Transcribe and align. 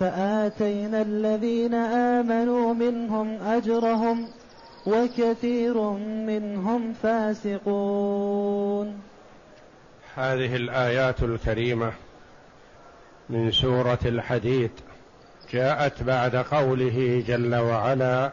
فآتينا 0.00 1.02
الذين 1.02 1.74
آمنوا 1.74 2.74
منهم 2.74 3.42
أجرهم 3.42 4.28
وكثير 4.86 5.90
منهم 6.00 6.92
فاسقون. 6.92 9.00
هذه 10.14 10.56
الآيات 10.56 11.22
الكريمة 11.22 11.92
من 13.30 13.50
سورة 13.50 13.98
الحديد 14.04 14.70
جاءت 15.52 16.02
بعد 16.02 16.36
قوله 16.36 17.24
جل 17.26 17.54
وعلا 17.54 18.32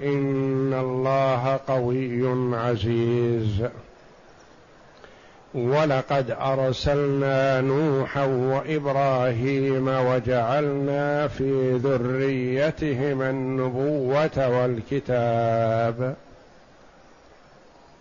إن 0.00 0.74
الله 0.74 1.60
قوي 1.68 2.56
عزيز. 2.56 3.68
ولقد 5.54 6.30
أرسلنا 6.30 7.60
نوحا 7.60 8.24
وإبراهيم 8.24 9.88
وجعلنا 9.88 11.28
في 11.28 11.72
ذريتهما 11.72 13.30
النبوة 13.30 14.48
والكتاب. 14.60 16.16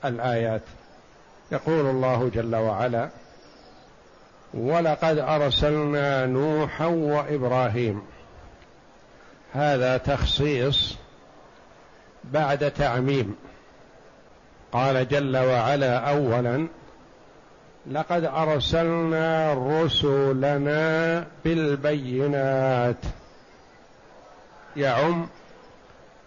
الآيات. 0.05 0.61
يقول 1.51 1.85
الله 1.85 2.31
جل 2.33 2.55
وعلا 2.55 3.09
ولقد 4.53 5.17
أرسلنا 5.17 6.25
نوحا 6.25 6.85
وإبراهيم. 6.85 8.01
هذا 9.53 9.97
تخصيص 9.97 10.95
بعد 12.33 12.71
تعميم. 12.71 13.35
قال 14.71 15.07
جل 15.07 15.37
وعلا 15.37 15.97
أولا 15.97 16.67
لقد 17.91 18.23
أرسلنا 18.23 19.53
رسلنا 19.53 21.27
بالبينات. 21.43 23.05
يعم 24.75 25.27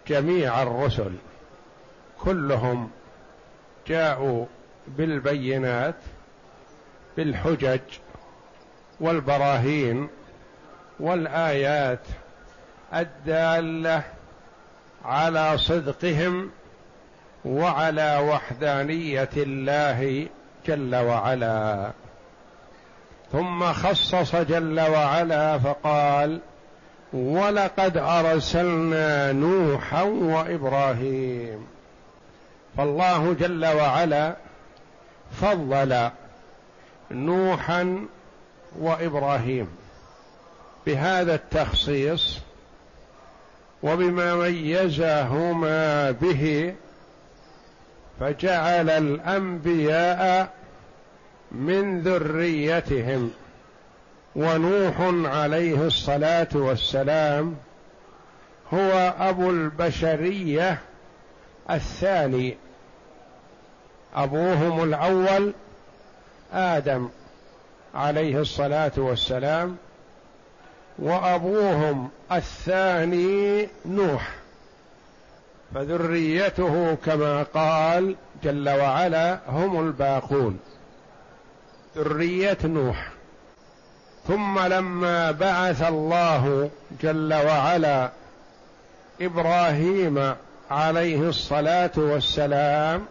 جميع 0.07 0.63
الرسل 0.63 1.11
كلهم 2.19 2.89
جاءوا 3.87 4.45
بالبينات 4.87 5.95
بالحجج 7.17 7.79
والبراهين 8.99 10.09
والآيات 10.99 12.07
الدالة 12.93 14.03
على 15.05 15.57
صدقهم 15.57 16.49
وعلى 17.45 18.17
وحدانية 18.29 19.29
الله 19.37 20.27
جل 20.67 20.95
وعلا. 20.95 21.91
ثم 23.31 23.73
خصص 23.73 24.35
جل 24.35 24.79
وعلا 24.79 25.57
فقال 25.57 26.39
ولقد 27.13 27.97
أرسلنا 27.97 29.31
نوحا 29.31 30.01
وإبراهيم 30.03 31.67
فالله 32.77 33.33
جل 33.33 33.65
وعلا 33.65 34.35
فضل 35.31 36.09
نوحا 37.11 38.05
وإبراهيم 38.79 39.67
بهذا 40.85 41.35
التخصيص 41.35 42.39
وبما 43.83 44.35
ميزهما 44.35 46.11
به 46.11 46.75
فجعل 48.19 48.89
الأنبياء 48.89 50.53
من 51.51 52.01
ذريتهم 52.01 53.31
ونوح 54.35 54.95
عليه 55.33 55.87
الصلاة 55.87 56.47
والسلام 56.53 57.55
هو 58.73 59.13
أبو 59.19 59.49
البشرية 59.49 60.79
الثاني. 61.71 62.57
أبوهم 64.15 64.83
الأول 64.83 65.53
آدم 66.53 67.09
عليه 67.95 68.41
الصلاة 68.41 68.91
والسلام 68.97 69.77
وأبوهم 71.01 72.09
الثاني 72.31 73.67
نوح 73.85 74.29
فذريته 75.75 76.97
كما 77.05 77.43
قال 77.43 78.15
جل 78.43 78.69
وعلا 78.69 79.39
هم 79.47 79.87
الباقون. 79.87 80.59
ذرية 81.97 82.57
نوح. 82.63 83.11
ثم 84.27 84.59
لما 84.59 85.31
بعث 85.31 85.81
الله 85.81 86.69
جل 87.01 87.33
وعلا 87.33 88.09
إبراهيم 89.21 90.35
عليه 90.71 91.29
الصلاة 91.29 91.91
والسلام 91.97 93.05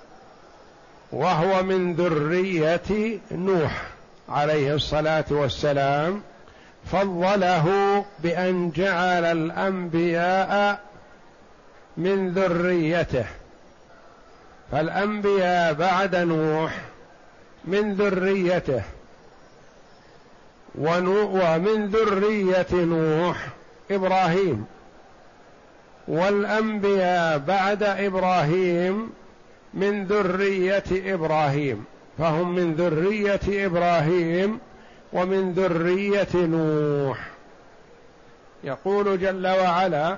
وهو 1.12 1.62
من 1.62 1.94
ذرية 1.94 3.19
نوح 3.32 3.82
عليه 4.29 4.75
الصلاة 4.75 5.25
والسلام 5.31 6.23
فضله 6.86 8.04
بأن 8.19 8.70
جعل 8.70 9.25
الأنبياء 9.25 10.80
من 11.96 12.30
ذريته. 12.30 13.25
فالأنبياء 14.72 15.72
بعد 15.72 16.16
نوح 16.16 16.80
من 17.64 17.94
ذريته. 17.94 18.82
ومن 20.78 21.86
ذرية 21.86 22.66
نوح 22.72 23.48
إبراهيم. 23.90 24.66
والأنبياء 26.08 27.38
بعد 27.38 27.82
إبراهيم 27.82 29.10
من 29.74 30.04
ذرية 30.04 31.14
إبراهيم. 31.14 31.84
فهم 32.19 32.54
من 32.54 32.74
ذرية 32.74 33.66
إبراهيم 33.66 34.60
ومن 35.12 35.52
ذرية 35.52 36.28
نوح. 36.34 37.28
يقول 38.64 39.20
جل 39.20 39.46
وعلا 39.46 40.16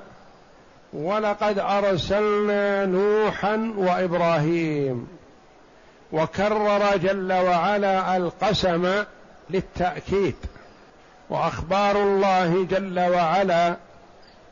ولقد 0.92 1.58
أرسلنا 1.58 2.86
نوحا 2.86 3.72
وإبراهيم 3.76 5.08
وكرر 6.12 6.96
جل 6.96 7.32
وعلا 7.32 8.16
القسم 8.16 9.04
للتأكيد 9.50 10.36
وأخبار 11.30 12.02
الله 12.02 12.66
جل 12.70 13.00
وعلا 13.00 13.76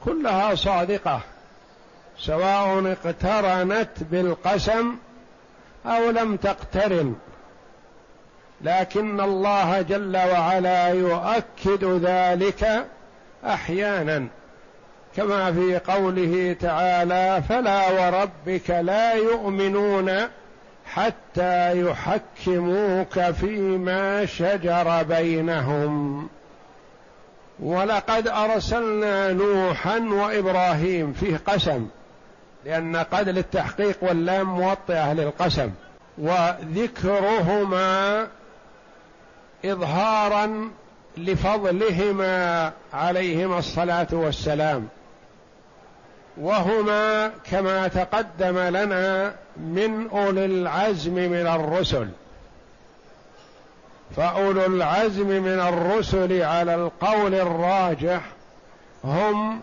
كلها 0.04 0.54
صادقة 0.54 1.20
سواء 2.18 2.92
اقترنت 2.92 3.90
بالقسم 4.00 4.96
أو 5.86 6.10
لم 6.10 6.36
تقترن. 6.36 7.14
لكن 8.62 9.20
الله 9.20 9.82
جل 9.82 10.16
وعلا 10.16 10.88
يؤكد 10.88 11.84
ذلك 11.84 12.86
أحيانا. 13.44 14.26
كما 15.16 15.52
في 15.52 15.78
قوله 15.78 16.56
تعالى 16.60 17.42
فلا 17.48 17.90
وربك 17.90 18.70
لا 18.70 19.12
يؤمنون 19.12 20.12
حتى 20.86 21.80
يحكموك 21.80 23.20
فيما 23.20 24.26
شجر 24.26 25.02
بينهم. 25.02 26.28
ولقد 27.60 28.28
أرسلنا 28.28 29.32
نوحا 29.32 29.98
وإبراهيم 29.98 31.12
فيه 31.12 31.40
قسم 31.46 31.86
لأن 32.64 32.96
قد 32.96 33.28
للتحقيق 33.28 33.96
واللام 34.02 34.46
موطئة 34.46 35.12
للقسم 35.12 35.70
وذكرهما 36.18 38.26
اظهارا 39.64 40.70
لفضلهما 41.16 42.72
عليهما 42.92 43.58
الصلاة 43.58 44.06
والسلام 44.12 44.88
وهما 46.36 47.28
كما 47.50 47.88
تقدم 47.88 48.58
لنا 48.58 49.34
من 49.56 50.08
أولي 50.12 50.44
العزم 50.44 51.14
من 51.14 51.46
الرسل. 51.46 52.08
فأولو 54.16 54.66
العزم 54.66 55.28
من 55.28 55.60
الرسل 55.60 56.42
على 56.42 56.74
القول 56.74 57.34
الراجح 57.34 58.20
هم 59.04 59.60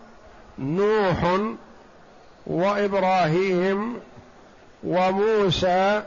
نوح 0.58 1.40
وإبراهيم 2.46 4.00
وموسى 4.84 6.02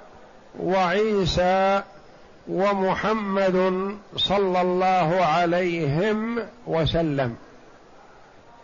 وعيسى 0.60 1.84
ومحمد 2.50 3.98
صلى 4.16 4.62
الله 4.62 5.26
عليهم 5.26 6.40
وسلم. 6.68 7.36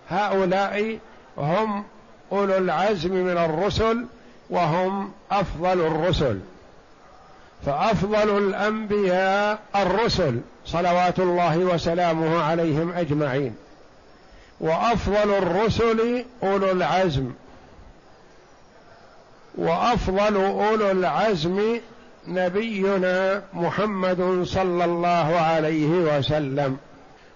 هؤلاء 0.10 1.00
هم 1.38 1.84
أولو 2.32 2.58
العزم 2.58 3.12
من 3.12 3.38
الرسل 3.38 4.06
وهم 4.50 5.12
أفضل 5.32 5.82
الرسل. 5.82 6.40
فأفضل 7.66 8.38
الأنبياء 8.38 9.60
الرسل 9.76 10.40
صلوات 10.66 11.20
الله 11.20 11.58
وسلامه 11.58 12.44
عليهم 12.44 12.92
أجمعين. 12.92 13.56
وأفضل 14.60 15.38
الرسل 15.38 16.26
أولو 16.44 16.72
العزم. 16.72 17.32
وأفضل 19.58 20.36
أولو 20.36 20.92
العزم 20.92 21.80
نبينا 22.28 23.42
محمد 23.54 24.44
صلى 24.44 24.86
الله 24.86 25.40
عليه 25.40 25.88
وسلم 25.88 26.78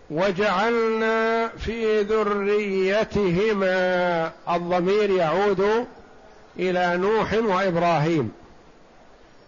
وجعلنا 0.09 1.47
في 1.47 2.01
ذريتهما 2.01 3.71
الضمير 4.49 5.09
يعود 5.09 5.85
إلى 6.59 6.97
نوح 6.97 7.33
وإبراهيم. 7.33 8.31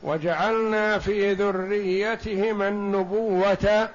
وجعلنا 0.03 0.99
في 0.99 1.33
ذريتهما 1.33 2.67
النبوة 2.67 3.89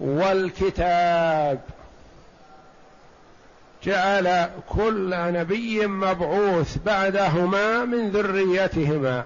والكتاب. 0.00 1.60
جعل 3.84 4.48
كل 4.68 5.14
نبي 5.16 5.86
مبعوث 5.86 6.76
بعدهما 6.86 7.84
من 7.84 8.10
ذريتهما. 8.10 9.24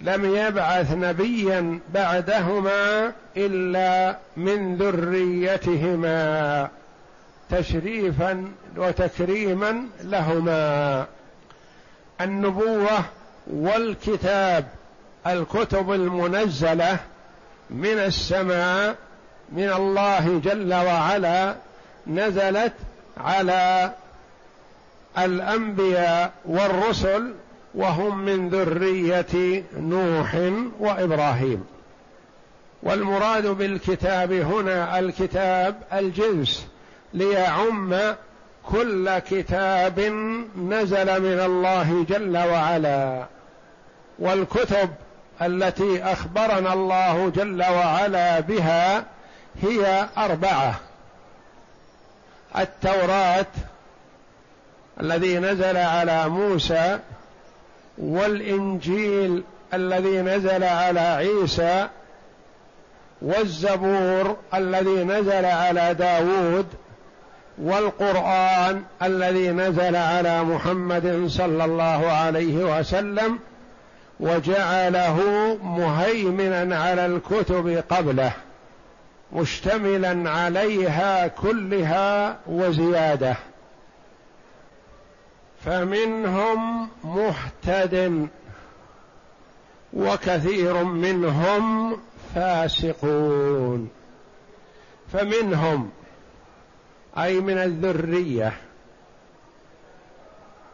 لم 0.00 0.34
يبعث 0.34 0.92
نبيا 0.92 1.80
بعدهما 1.94 3.12
إلا 3.36 4.16
من 4.36 4.76
ذريتهما 4.76 6.68
تشريفا 7.50 8.48
وتكريما 8.76 9.86
لهما. 10.02 11.06
النبوة 12.20 13.04
والكتاب 13.46 14.64
الكتب 15.26 15.92
المنزلة 15.92 16.98
من 17.70 17.98
السماء 17.98 18.96
من 19.52 19.72
الله 19.72 20.40
جل 20.44 20.74
وعلا 20.74 21.54
نزلت 22.06 22.72
على 23.16 23.90
الأنبياء 25.18 26.32
والرسل 26.44 27.34
وهم 27.74 28.18
من 28.18 28.48
ذرية 28.48 29.64
نوح 29.76 30.36
وإبراهيم. 30.80 31.64
والمراد 32.82 33.46
بالكتاب 33.46 34.32
هنا 34.32 34.98
الكتاب 34.98 35.82
الجنس 35.92 36.66
ليعم 37.14 37.94
كل 38.70 39.18
كتاب 39.18 40.00
نزل 40.56 41.22
من 41.22 41.40
الله 41.40 42.06
جل 42.08 42.38
وعلا. 42.38 43.26
والكتب 44.18 44.90
التي 45.42 46.02
أخبرنا 46.02 46.72
الله 46.72 47.28
جل 47.28 47.62
وعلا 47.62 48.40
بها 48.40 49.04
هي 49.62 50.08
أربعة. 50.18 50.74
التوراة 52.58 53.46
الذي 55.00 55.38
نزل 55.38 55.76
على 55.76 56.28
موسى 56.28 56.98
والإنجيل 57.98 59.42
الذي 59.74 60.20
نزل 60.22 60.64
على 60.64 61.00
عيسى 61.00 61.88
والزبور 63.22 64.36
الذي 64.54 65.04
نزل 65.04 65.44
على 65.44 65.94
داود 65.94 66.66
والقرآن 67.58 68.82
الذي 69.02 69.48
نزل 69.50 69.96
على 69.96 70.42
محمد 70.42 71.24
صلى 71.26 71.64
الله 71.64 72.10
عليه 72.10 72.78
وسلم 72.78 73.38
وجعله 74.20 75.18
مهيمنا 75.62 76.76
على 76.76 77.06
الكتب 77.06 77.84
قبله 77.90 78.32
مشتملا 79.32 80.30
عليها 80.30 81.26
كلها 81.26 82.36
وزيادة. 82.46 83.36
فمنهم 85.64 86.88
مهتد 87.04 88.28
وكثير 89.92 90.84
منهم 90.84 91.96
فاسقون. 92.34 93.90
فمنهم 95.12 95.90
أي 97.18 97.40
من 97.40 97.58
الذرية 97.58 98.52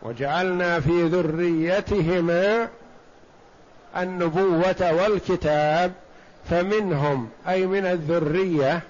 وجعلنا 0.03 0.81
في 0.81 1.03
ذريتهما 1.03 2.69
النبوة 3.97 4.93
والكتاب 4.93 5.93
فمنهم 6.51 7.29
أي 7.49 7.67
من 7.67 7.87
الذرية 7.87 8.81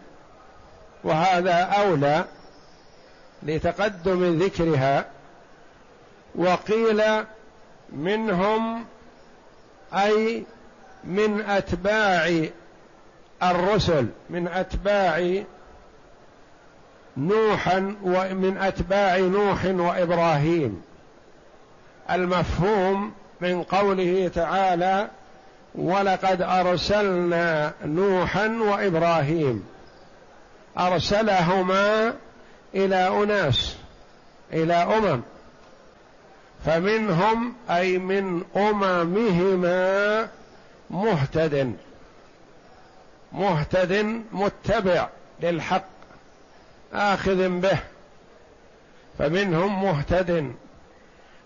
وهذا 1.05 1.55
أولى 1.55 2.25
لتقدم 3.43 4.39
ذكرها 4.43 5.07
وقيل 6.35 7.03
منهم 7.93 8.85
أي 9.95 10.45
من 11.05 11.41
أتباع 11.41 12.45
الرسل 13.43 14.07
من 14.31 14.49
أتباع 14.49 15.43
نوحا 17.17 17.95
ومن 18.03 18.57
أتباع 18.57 19.19
نوح 19.19 19.65
وإبراهيم. 19.65 20.83
المفهوم 22.11 23.13
من 23.41 23.63
قوله 23.63 24.31
تعالى 24.35 25.09
ولقد 25.75 26.43
أرسلنا 26.43 27.73
نوحا 27.85 28.47
وإبراهيم. 28.49 29.67
أرسلهما 30.79 32.15
إلى 32.75 33.23
أناس 33.23 33.77
إلى 34.53 34.75
أمم. 34.75 35.23
فمنهم 36.65 37.55
أي 37.71 37.99
من 37.99 38.43
أممهما 38.57 40.29
مهتد 40.91 41.77
مهتد 43.33 44.23
متبع 44.33 45.09
للحق 45.43 45.89
آخذ 46.93 47.49
به. 47.49 47.79
فمنهم 49.19 49.83
مهتد 49.83 50.55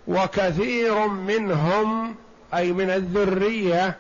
وكثير 0.09 1.07
منهم 1.07 2.14
أي 2.54 2.73
من 2.73 2.90
الذرية 2.90 3.97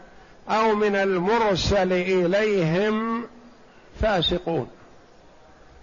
أو 0.48 0.74
من 0.74 0.96
المرسل 0.96 1.92
إليهم 1.92 3.24
فاسقون 4.00 4.70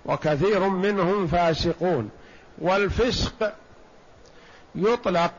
وكثير 0.05 0.69
منهم 0.69 1.27
فاسقون. 1.27 2.09
والفسق 2.57 3.53
يطلق 4.75 5.31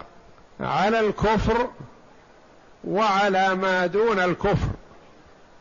على 0.61 1.01
الكفر 1.01 1.69
وعلى 2.85 3.55
ما 3.55 3.87
دون 3.87 4.19
الكفر. 4.21 4.69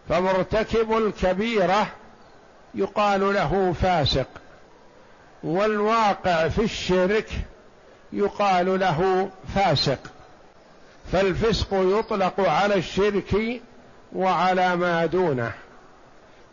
فمرتكب 0.10 0.98
الكبيرة 0.98 1.88
يقال 2.76 3.34
له 3.34 3.74
فاسق 3.82 4.28
والواقع 5.44 6.48
في 6.48 6.64
الشرك 6.64 7.30
يقال 8.14 8.80
له 8.80 9.30
فاسق. 9.56 10.00
فالفسق 11.12 11.68
يطلق 11.72 12.40
على 12.40 12.76
الشرك 12.76 13.62
وعلى 14.16 14.76
ما 14.76 15.06
دونه 15.06 15.52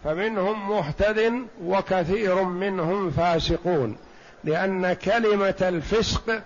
فمنهم 0.04 0.68
مهتد 0.68 1.46
وكثير 1.62 2.42
منهم 2.42 3.10
فاسقون 3.10 3.96
لأن 4.44 4.92
كلمة 4.92 5.54
الفسق 5.62 6.42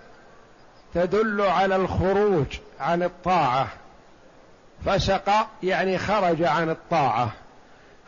تدل 0.93 1.41
على 1.41 1.75
الخروج 1.75 2.45
عن 2.79 3.03
الطاعة. 3.03 3.67
فسق 4.85 5.47
يعني 5.63 5.97
خرج 5.97 6.43
عن 6.43 6.69
الطاعة. 6.69 7.31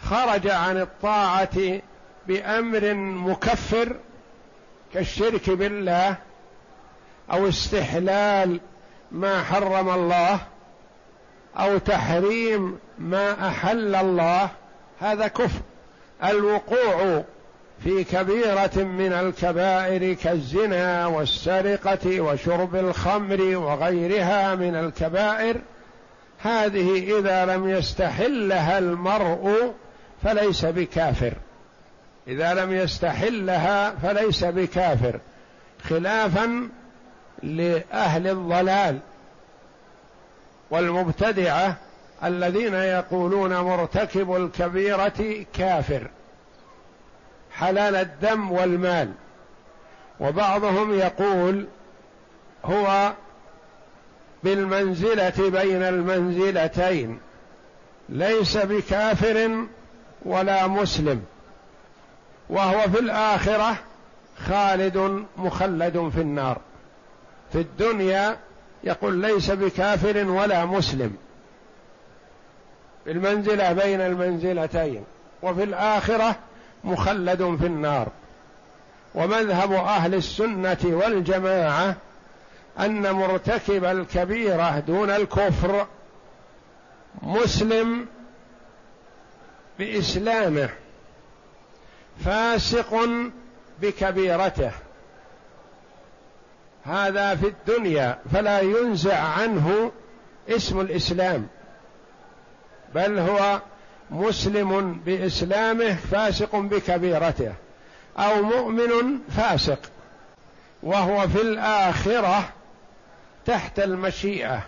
خرج 0.04 0.48
عن 0.48 0.78
الطاعة 0.78 1.82
بأمر 2.28 2.94
مكفر 2.94 3.96
كالشرك 4.94 5.50
بالله 5.50 6.16
أو 7.32 7.50
استحلال 7.50 8.60
ما 9.12 9.44
حرم 9.44 9.90
الله 9.90 10.40
أو 11.60 11.78
تحريم 11.78 12.80
ما 13.00 13.48
أحل 13.48 13.96
الله. 13.96 14.50
هذا 15.00 15.28
كفر. 15.28 15.62
الوقوع 16.24 17.24
في 17.84 18.04
كبيرة 18.04 18.84
من 18.84 19.14
الكبائر 19.14 20.14
كالزنا 20.14 21.06
والسرقة 21.06 22.22
وشرب 22.22 22.76
الخمر 22.76 23.42
وغيرها 23.42 24.56
من 24.56 24.76
الكبائر 24.76 25.56
هذه 26.40 27.20
إذا 27.20 27.46
لم 27.46 27.70
يستحلها 27.70 28.78
المرء 28.78 29.74
فليس 30.24 30.66
بكافر. 30.66 31.34
إذا 32.28 32.54
لم 32.54 32.74
يستحلها 32.74 33.92
فليس 33.92 34.44
بكافر 34.44 35.20
خلافا 35.90 36.70
لأهل 37.44 38.28
الضلال 38.28 39.00
والمبتدعة 40.72 41.78
الذين 42.24 42.74
يقولون 42.74 43.58
مرتكب 43.58 44.36
الكبيرة 44.36 45.46
كافر. 45.54 46.08
حلال 47.54 47.96
الدم 47.96 48.52
والمال. 48.52 49.12
وبعضهم 50.20 50.94
يقول 50.94 51.68
هو 52.66 53.14
بالمنزلة 54.44 55.50
بين 55.50 55.84
المنزلتين 55.84 57.20
ليس 58.10 58.58
بكافر 58.58 59.66
ولا 60.26 60.68
مسلم. 60.68 61.24
وهو 62.50 62.82
في 62.82 63.00
الآخرة 63.00 63.76
خالد 64.48 65.26
مخلد 65.38 66.12
في 66.16 66.22
النار. 66.22 66.62
في 67.54 67.60
الدنيا 67.60 68.38
يقول 68.84 69.14
ليس 69.14 69.52
بكافر 69.52 70.26
ولا 70.26 70.66
مسلم. 70.66 71.16
بالمنزلة 73.06 73.74
بين 73.74 74.02
المنزلتين. 74.02 75.04
وفي 75.44 75.64
الآخرة 75.64 76.36
مخلد 76.84 77.58
في 77.60 77.66
النار. 77.66 78.08
ومذهب 79.16 79.74
أهل 79.74 80.16
السنة 80.16 80.78
والجماعة 80.84 81.96
أن 82.80 83.12
مرتكب 83.12 83.86
الكبيرة 83.86 84.80
دون 84.80 85.10
الكفر 85.10 85.88
مسلم 87.22 88.06
بإسلامه 89.80 90.70
فاسق 92.26 93.08
بكبيرته. 93.82 94.72
هذا 96.86 97.36
في 97.36 97.48
الدنيا 97.48 98.20
فلا 98.34 98.60
ينزع 98.60 99.20
عنه 99.20 99.92
اسم 100.50 100.80
الإسلام 100.82 101.48
بل 102.96 103.20
هو 103.20 103.62
مسلم 104.14 104.94
بإسلامه 105.06 105.96
فاسق 105.96 106.56
بكبيرته 106.56 107.54
أو 108.18 108.42
مؤمن 108.42 109.20
فاسق 109.38 109.80
وهو 110.84 111.28
في 111.28 111.42
الآخرة 111.42 112.50
تحت 113.46 113.80
المشيئة. 113.80 114.62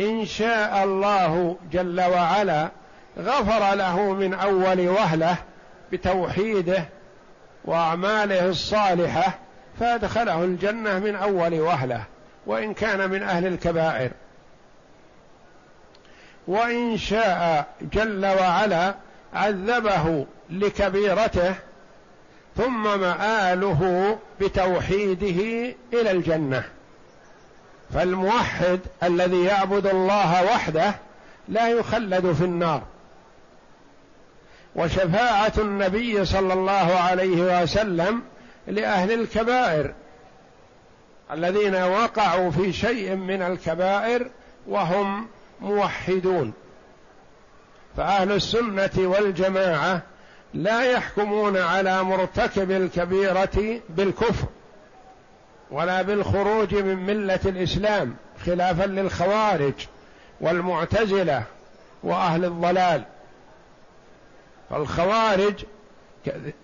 إن 0.00 0.26
شاء 0.26 0.84
الله 0.84 1.56
جل 1.72 2.00
وعلا 2.00 2.68
غفر 3.18 3.74
له 3.74 4.12
من 4.12 4.34
أول 4.34 4.88
وهلة 4.88 5.36
بتوحيده 5.92 6.84
وأعماله 7.64 8.48
الصالحة 8.48 9.38
فأدخله 9.80 10.44
الجنة 10.44 10.98
من 10.98 11.16
أول 11.16 11.60
وهلة 11.60 12.02
وإن 12.46 12.74
كان 12.74 13.10
من 13.10 13.22
أهل 13.22 13.46
الكبائر. 13.46 14.10
وإن 16.48 16.98
شاء 16.98 17.66
جل 17.92 18.26
وعلا 18.26 18.94
عذبه 19.34 20.26
لكبيرته 20.50 21.54
ثم 22.56 23.00
مآله 23.00 24.18
بتوحيده 24.40 25.74
إلى 25.92 26.10
الجنة. 26.10 26.64
فالموحد 27.94 28.80
الذي 29.02 29.44
يعبد 29.44 29.86
الله 29.86 30.44
وحده 30.44 30.94
لا 31.48 31.68
يخلد 31.68 32.32
في 32.32 32.44
النار. 32.44 32.82
وشفاعة 34.76 35.52
النبي 35.58 36.24
صلى 36.24 36.52
الله 36.52 36.96
عليه 36.96 37.62
وسلم 37.62 38.22
لأهل 38.66 39.12
الكبائر 39.12 39.94
الذين 41.32 41.74
وقعوا 41.74 42.50
في 42.50 42.72
شيء 42.72 43.14
من 43.14 43.42
الكبائر 43.42 44.30
وهم 44.66 45.26
موحدون. 45.60 46.52
فأهل 47.96 48.32
السنة 48.32 48.90
والجماعة 48.96 50.02
لا 50.54 50.82
يحكمون 50.92 51.56
على 51.56 52.02
مرتكب 52.02 52.70
الكبيرة 52.70 53.80
بالكفر 53.88 54.46
ولا 55.70 56.02
بالخروج 56.02 56.74
من 56.74 56.96
ملة 56.96 57.40
الإسلام 57.46 58.16
خلافا 58.46 58.86
للخوارج 58.86 59.74
والمعتزلة 60.40 61.42
وأهل 62.02 62.44
الضلال. 62.44 63.04
فالخوارج 64.70 65.54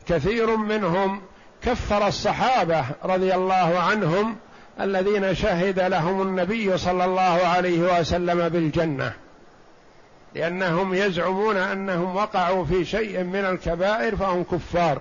كثير 0.06 0.56
منهم 0.56 1.22
كفر 1.62 2.06
الصحابة 2.06 2.84
رضي 3.04 3.34
الله 3.34 3.78
عنهم 3.78 4.36
الذين 4.80 5.34
شهد 5.34 5.80
لهم 5.80 6.22
النبي 6.22 6.78
صلى 6.78 7.04
الله 7.04 7.22
عليه 7.22 8.00
وسلم 8.00 8.48
بالجنة. 8.48 9.12
لأنهم 10.34 10.94
يزعمون 10.94 11.56
أنهم 11.56 12.16
وقعوا 12.16 12.64
في 12.64 12.84
شيء 12.84 13.22
من 13.22 13.44
الكبائر 13.44 14.16
فهم 14.16 14.44
كفار. 14.44 15.00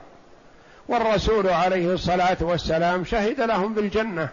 والرسول 0.88 1.50
عليه 1.50 1.94
الصلاة 1.94 2.38
والسلام 2.42 3.06
شهد 3.06 3.42
لهم 3.42 3.74
بالجنة. 3.74 4.30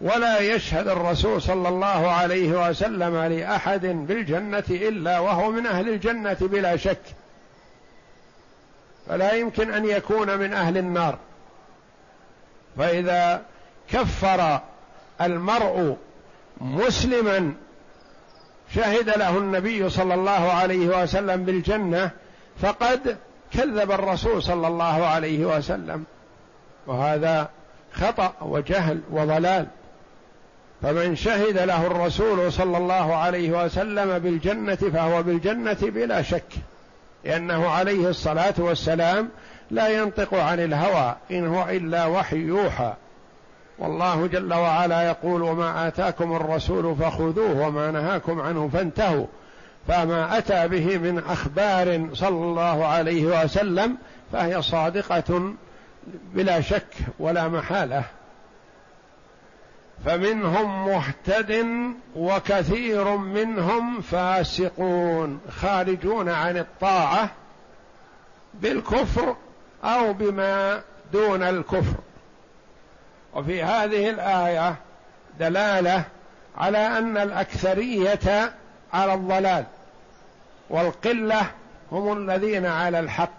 ولا 0.00 0.38
يشهد 0.40 0.88
الرسول 0.88 1.42
صلى 1.42 1.68
الله 1.68 2.10
عليه 2.10 2.68
وسلم 2.68 3.16
لأحد 3.16 3.86
بالجنة 3.86 4.64
إلا 4.70 5.18
وهو 5.18 5.50
من 5.50 5.66
أهل 5.66 5.88
الجنة 5.88 6.36
بلا 6.40 6.76
شك. 6.76 7.02
فلا 9.08 9.32
يمكن 9.32 9.74
أن 9.74 9.84
يكون 9.84 10.38
من 10.38 10.52
أهل 10.52 10.78
النار. 10.78 11.18
فإذا 12.78 13.42
كفر 13.92 14.60
المرء 15.20 15.96
مسلما 16.60 17.54
شهد 18.74 19.08
له 19.18 19.38
النبي 19.38 19.90
صلى 19.90 20.14
الله 20.14 20.52
عليه 20.52 21.02
وسلم 21.02 21.44
بالجنة 21.44 22.10
فقد 22.62 23.16
كذب 23.52 23.92
الرسول 23.92 24.42
صلى 24.42 24.66
الله 24.66 25.06
عليه 25.06 25.44
وسلم. 25.44 26.04
وهذا 26.86 27.48
خطأ 27.92 28.32
وجهل 28.40 29.00
وضلال. 29.10 29.66
فمن 30.82 31.16
شهد 31.16 31.58
له 31.58 31.86
الرسول 31.86 32.52
صلى 32.52 32.78
الله 32.78 33.16
عليه 33.16 33.64
وسلم 33.64 34.18
بالجنة 34.18 34.74
فهو 34.74 35.22
بالجنة 35.22 35.78
بلا 35.82 36.22
شك 36.22 36.52
لأنه 37.24 37.68
عليه 37.68 38.08
الصلاة 38.08 38.54
والسلام 38.58 39.28
لا 39.70 39.88
ينطق 39.88 40.34
عن 40.34 40.60
الهوى 40.60 41.16
إن 41.30 41.46
هو 41.46 41.68
إلا 41.70 42.06
وحي 42.06 42.36
يوحى. 42.36 42.92
والله 43.78 44.26
جل 44.26 44.54
وعلا 44.54 45.02
يقول 45.02 45.42
وما 45.42 45.88
آتاكم 45.88 46.36
الرسول 46.36 46.96
فخذوه 46.96 47.66
وما 47.66 47.90
نهاكم 47.90 48.40
عنه 48.40 48.70
فانتهوا. 48.72 49.26
فما 49.88 50.38
أتى 50.38 50.68
به 50.68 50.98
من 50.98 51.18
أخبار 51.18 52.08
صلى 52.12 52.44
الله 52.44 52.86
عليه 52.86 53.44
وسلم 53.44 53.96
فهي 54.32 54.62
صادقة 54.62 55.52
بلا 56.34 56.60
شك 56.60 56.94
ولا 57.18 57.48
محالة. 57.48 58.02
فمنهم 60.04 60.88
مهتد 60.88 61.66
وكثير 62.16 63.16
منهم 63.16 64.00
فاسقون 64.00 65.40
خارجون 65.60 66.28
عن 66.28 66.56
الطاعة 66.56 67.30
بالكفر 68.54 69.36
أو 69.84 70.12
بما 70.12 70.80
دون 71.12 71.42
الكفر. 71.42 71.94
وفي 73.36 73.62
هذه 73.62 74.10
الآية 74.10 74.76
دلالة 75.38 76.04
على 76.56 76.78
أن 76.78 77.16
الأكثرية 77.16 78.52
على 78.92 79.14
الضلال 79.14 79.64
والقلة 80.70 81.42
هم 81.92 82.12
الذين 82.12 82.66
على 82.66 83.00
الحق 83.00 83.30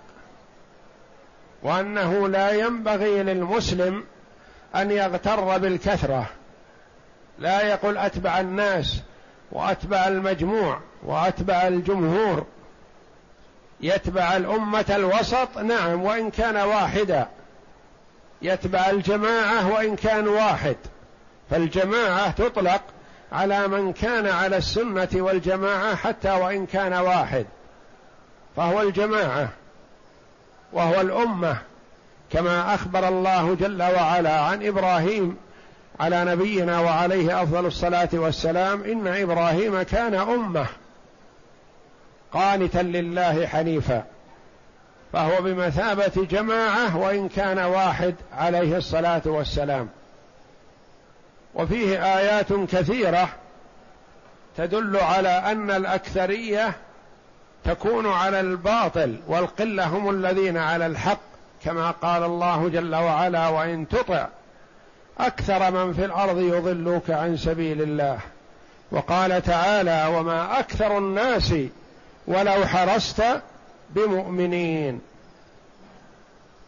وأنه 1.63 2.27
لا 2.27 2.51
ينبغي 2.51 3.24
للمسلم 3.24 4.04
أن 4.75 4.92
يغتر 4.92 5.58
بالكثرة 5.58 6.25
لا 7.39 7.62
يقول 7.62 7.98
أتبع 7.98 8.39
الناس 8.39 9.01
وأتبع 9.51 10.08
المجموع 10.08 10.80
وأتبع 11.04 11.68
الجمهور 11.68 12.46
يتبع 13.82 14.38
الأمة 14.38 14.86
الوسط 14.89 15.58
نعم 15.58 16.04
وإن 16.04 16.32
كان 16.32 16.58
واحدا. 16.58 17.27
يتبع 18.41 18.89
الجماعة 18.89 19.74
وإن 19.74 19.96
كان 19.96 20.27
واحد. 20.27 20.75
فالجماعة 21.50 22.32
تطلق 22.32 22.82
على 23.32 23.67
من 23.67 23.94
كان 23.94 24.27
على 24.27 24.58
السنة 24.58 25.10
والجماعة 25.13 25.96
حتى 25.96 26.32
وإن 26.32 26.65
كان 26.65 26.94
واحد. 26.94 27.46
فهو 28.56 28.82
الجماعة 28.82 29.50
وهو 30.74 31.01
الأمة 31.01 31.58
كما 32.32 32.74
أخبر 32.74 33.08
الله 33.08 33.56
جل 33.56 33.84
وعلا 33.84 34.39
عن 34.39 34.65
إبراهيم 34.65 35.38
على 36.00 36.25
نبينا 36.25 36.79
وعليه 36.79 37.44
أفضل 37.44 37.65
الصلاة 37.65 38.10
والسلام 38.13 38.84
إن 38.84 39.08
إبراهيم 39.08 39.82
كان 39.82 40.13
أمة 40.15 40.65
قانتا 42.34 42.79
لله 42.79 43.48
حنيفا. 43.48 44.03
فهو 45.14 45.42
بمثابة 45.42 46.26
جماعة 46.32 46.98
وإن 46.98 47.30
كان 47.30 47.60
واحد 47.60 48.16
عليه 48.34 48.78
الصلاة 48.78 49.22
والسلام. 49.26 49.90
وفيه 51.56 52.18
آيات 52.18 52.54
كثيرة 52.54 53.30
تدل 54.58 54.98
على 54.98 55.30
أن 55.30 55.72
الأكثرية 55.72 56.74
تكون 57.66 58.08
على 58.08 58.40
الباطل 58.40 59.18
والقلة 59.28 59.86
هم 59.86 60.10
الذين 60.10 60.58
على 60.58 60.86
الحق 60.86 61.20
كما 61.64 61.92
قال 61.92 62.24
الله 62.24 62.70
جل 62.70 62.96
وعلا 62.96 63.48
وإن 63.48 63.88
تطع 63.88 64.28
أكثر 65.20 65.72
من 65.72 65.94
في 65.94 66.06
الأرض 66.06 66.40
يضلوك 66.40 67.10
عن 67.10 67.38
سبيل 67.38 67.82
الله 67.82 68.20
وقال 68.92 69.42
تعالى 69.42 70.18
وما 70.18 70.60
أكثر 70.60 70.98
الناس 70.98 71.54
ولو 72.28 72.66
حرصت 72.66 73.24
بمؤمنين. 73.89 75.01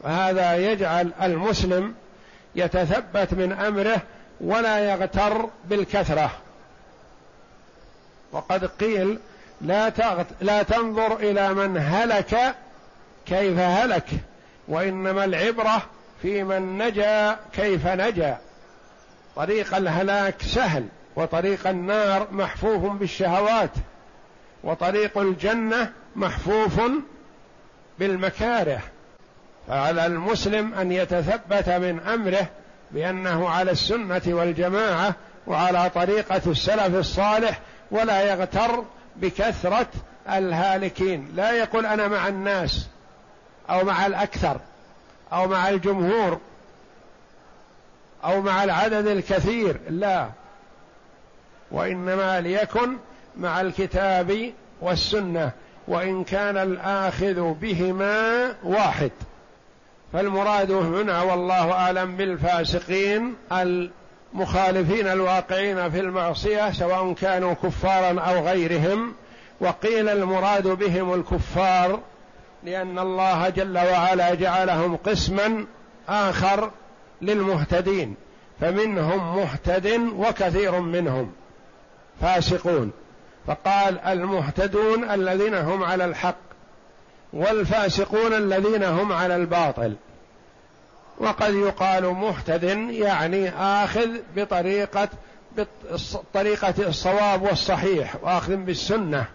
وهذا 0.02 0.56
يجعل 0.56 1.12
المسلم 1.22 1.94
يتثبت 2.56 3.34
من 3.34 3.52
أمره 3.52 4.02
ولا 4.42 4.80
يغتر 4.80 5.50
بالكثرة. 5.66 6.32
وقد 8.32 8.66
قيل 8.66 9.20
لا 9.62 9.90
تغت 9.90 10.28
لا 10.42 10.64
تنظر 10.64 11.16
إلى 11.16 11.54
من 11.54 11.78
هلك 11.78 12.56
كيف 13.26 13.60
هلك 13.60 14.08
وإنما 14.68 15.26
العبرة 15.26 15.82
في 16.22 16.44
من 16.44 16.78
نجا 16.78 17.40
كيف 17.54 17.88
نجا. 17.88 18.38
طريق 19.36 19.76
الهلاك 19.76 20.42
سهل 20.42 20.86
وطريق 21.16 21.68
النار 21.68 22.28
محفوف 22.32 22.92
بالشهوات 22.92 23.70
وطريق 24.64 25.18
الجنة 25.18 25.92
محفوف 26.20 26.82
بالمكاره. 28.00 28.82
فعلى 29.68 30.06
المسلم 30.06 30.74
أن 30.74 30.92
يتثبت 30.92 31.70
من 31.70 32.00
أمره 32.00 32.48
بأنه 32.92 33.50
على 33.50 33.72
السنة 33.72 34.22
والجماعة 34.28 35.16
وعلى 35.48 35.90
طريقة 35.90 36.42
السلف 36.48 36.96
الصالح 36.96 37.60
ولا 37.92 38.22
يغتر 38.22 38.84
بكثرة 39.16 39.88
الهالكين. 40.30 41.32
لا 41.36 41.52
يقول 41.52 41.86
أنا 41.86 42.08
مع 42.08 42.28
الناس 42.28 42.88
أو 43.70 43.84
مع 43.84 44.06
الأكثر 44.06 44.60
أو 45.34 45.48
مع 45.48 45.70
الجمهور 45.70 46.40
أو 48.24 48.42
مع 48.42 48.64
العدد 48.64 49.08
الكثير 49.08 49.80
لا. 49.90 50.30
وإنما 51.72 52.42
ليكن 52.42 52.98
مع 53.38 53.62
الكتاب 53.62 54.54
والسنة. 54.82 55.52
وإن 55.90 56.24
كان 56.24 56.58
الآخذ 56.58 57.54
بهما 57.54 58.56
واحد. 58.64 59.12
فالمراد 60.14 60.72
هنا 60.72 61.22
والله 61.22 61.72
أعلم 61.72 62.16
بالفاسقين 62.18 63.36
المخالفين 63.52 65.08
الواقعين 65.08 65.90
في 65.92 66.00
المعصية 66.00 66.72
سواء 66.72 67.14
كانوا 67.14 67.54
كفارا 67.54 68.22
أو 68.22 68.48
غيرهم 68.48 69.14
وقيل 69.62 70.10
المراد 70.10 70.68
بهم 70.68 71.14
الكفار 71.14 72.00
لأن 72.64 73.00
الله 73.00 73.50
جل 73.50 73.78
وعلا 73.78 74.36
جعلهم 74.36 74.96
قسما 74.96 75.66
آخر 76.10 76.72
للمهتدين 77.22 78.16
فمنهم 78.62 79.36
مهتد 79.36 80.10
وكثير 80.18 80.80
منهم 80.80 81.32
فاسقون. 82.22 82.92
فقال 83.48 84.00
المهتدون 84.00 85.10
الذين 85.12 85.54
هم 85.54 85.84
على 85.84 86.06
الحق 86.06 86.36
والفاسقون 87.34 88.34
الذين 88.34 88.84
هم 88.84 89.12
على 89.12 89.36
الباطل. 89.36 89.96
وقد 91.18 91.54
يقال 91.54 92.08
مهتد 92.08 92.64
يعني 92.90 93.50
آخذ 93.50 94.10
بطريقة 94.36 95.10
بطريقة 95.58 96.74
الصواب 96.88 97.42
والصحيح 97.42 98.16
وآخذ 98.24 98.56
بالسنة. 98.56 99.26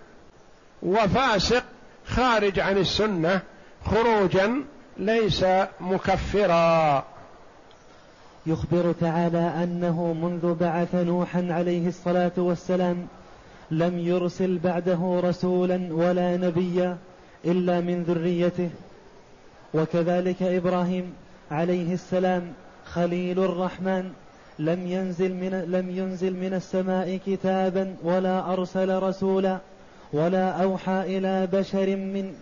وفاسق 0.82 1.64
خارج 2.06 2.60
عن 2.60 2.78
السنة 2.78 3.40
خروجا 3.84 4.64
ليس 4.96 5.44
مكفرا. 5.80 7.04
يخبر 8.46 8.94
تعالى 9.00 9.52
أنه 9.62 10.12
منذ 10.12 10.54
بعث 10.54 10.94
نوحا 10.94 11.48
عليه 11.50 11.88
الصلاة 11.88 12.32
والسلام 12.36 13.06
لم 13.70 13.98
يرسل 13.98 14.58
بعده 14.58 15.20
رسولا 15.24 15.88
ولا 15.90 16.36
نبيا 16.36 16.96
إلا 17.44 17.80
من 17.80 18.02
ذريته. 18.02 18.70
وكذلك 19.74 20.42
إبراهيم 20.42 21.12
عليه 21.50 21.94
السلام 21.94 22.42
خليل 22.84 23.38
الرحمن 23.38 24.10
لم 24.58 24.86
ينزل 24.86 25.34
من 25.34 25.50
لم 25.50 25.90
ينزل 25.90 26.36
من 26.36 26.54
السماء 26.54 27.20
كتابا 27.26 27.96
ولا 28.02 28.52
أرسل 28.52 29.02
رسولا 29.02 29.58
ولا 30.12 30.62
أوحى 30.62 31.18
إلى 31.18 31.46
بشر 31.52 31.96
من 31.96 32.34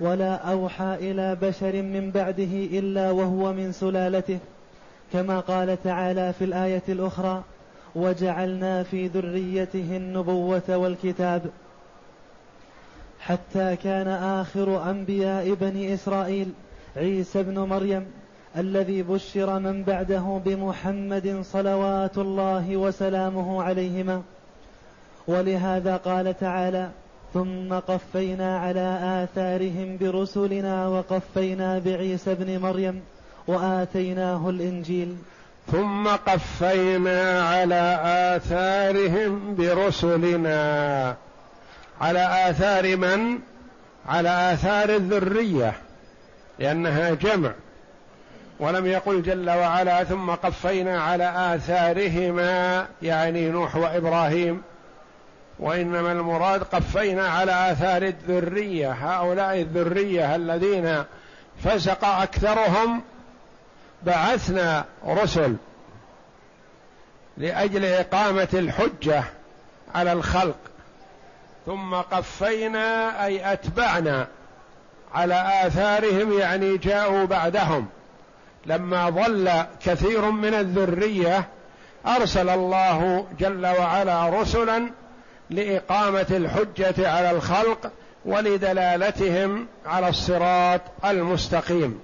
ولا 0.00 0.34
أوحى 0.34 0.96
إلى 1.00 1.36
بشر 1.42 1.82
من 1.82 2.10
بعده 2.10 2.52
إلا 2.78 3.10
وهو 3.10 3.52
من 3.52 3.72
سلالته. 3.72 4.38
كما 5.12 5.40
قال 5.40 5.82
تعالى 5.82 6.32
في 6.32 6.44
الآية 6.44 6.82
الأخرى 6.88 7.42
وجعلنا 7.96 8.82
في 8.82 9.06
ذريته 9.06 9.96
النبوة 9.96 10.62
والكتاب 10.68 11.42
حتى 13.20 13.76
كان 13.76 14.08
آخر 14.08 14.90
أنبياء 14.90 15.54
بني 15.54 15.94
إسرائيل 15.94 16.48
عيسى 16.96 17.42
بن 17.42 17.58
مريم 17.58 18.06
الذي 18.56 19.02
بشر 19.02 19.58
من 19.58 19.82
بعده 19.82 20.40
بمحمد 20.44 21.40
صلوات 21.42 22.18
الله 22.18 22.76
وسلامه 22.76 23.62
عليهما. 23.62 24.22
ولهذا 25.28 25.96
قال 25.96 26.38
تعالى 26.38 26.90
ثم 27.34 27.74
قفينا 27.74 28.58
على 28.58 28.98
آثارهم 29.24 29.96
برسلنا 30.00 30.88
وقفينا 30.88 31.78
بعيسى 31.78 32.34
بن 32.34 32.58
مريم 32.58 33.00
وآتيناه 33.46 34.50
الإنجيل. 34.50 35.16
ثم 35.72 36.08
قفينا 36.08 37.48
على 37.48 38.00
آثارهم 38.36 39.54
برسلنا. 39.58 41.16
على 42.00 42.50
آثار 42.50 42.96
من؟ 42.96 43.38
على 44.08 44.52
آثار 44.52 44.88
الذرية 44.88 45.72
لأنها 46.58 47.10
جمع. 47.10 47.50
ولم 48.60 48.86
يقل 48.86 49.22
جل 49.22 49.50
وعلا 49.50 50.04
ثم 50.04 50.30
قفينا 50.30 51.02
على 51.02 51.54
آثارهما 51.54 52.86
يعني 53.02 53.50
نوح 53.50 53.76
وإبراهيم. 53.76 54.62
وإنما 55.58 56.12
المراد 56.12 56.62
قفينا 56.62 57.28
على 57.28 57.72
آثار 57.72 58.02
الذرية 58.02 58.92
هؤلاء 58.92 59.60
الذرية 59.60 60.36
الذين 60.36 61.04
فسق 61.64 62.04
أكثرهم 62.04 63.02
بعثنا 64.02 64.84
رسل 65.06 65.56
لأجل 67.36 67.84
إقامة 67.84 68.48
الحجة 68.54 69.24
على 69.94 70.12
الخلق 70.12 70.56
ثم 71.66 71.94
قفينا 71.94 73.24
أي 73.26 73.52
أتبعنا 73.52 74.26
على 75.14 75.66
آثارهم 75.66 76.38
يعني 76.38 76.76
جاءوا 76.76 77.24
بعدهم. 77.24 77.86
لما 78.66 79.10
ضل 79.10 79.64
كثير 79.84 80.30
من 80.30 80.54
الذرية 80.54 81.48
أرسل 82.06 82.48
الله 82.48 83.26
جل 83.38 83.66
وعلا 83.66 84.40
رسلا 84.40 84.90
لإقامة 85.50 86.26
الحجة 86.30 87.10
على 87.10 87.30
الخلق 87.30 87.90
ولدلالتهم 88.24 89.66
على 89.86 90.08
الصراط 90.08 90.80
المستقيم. 91.04 92.00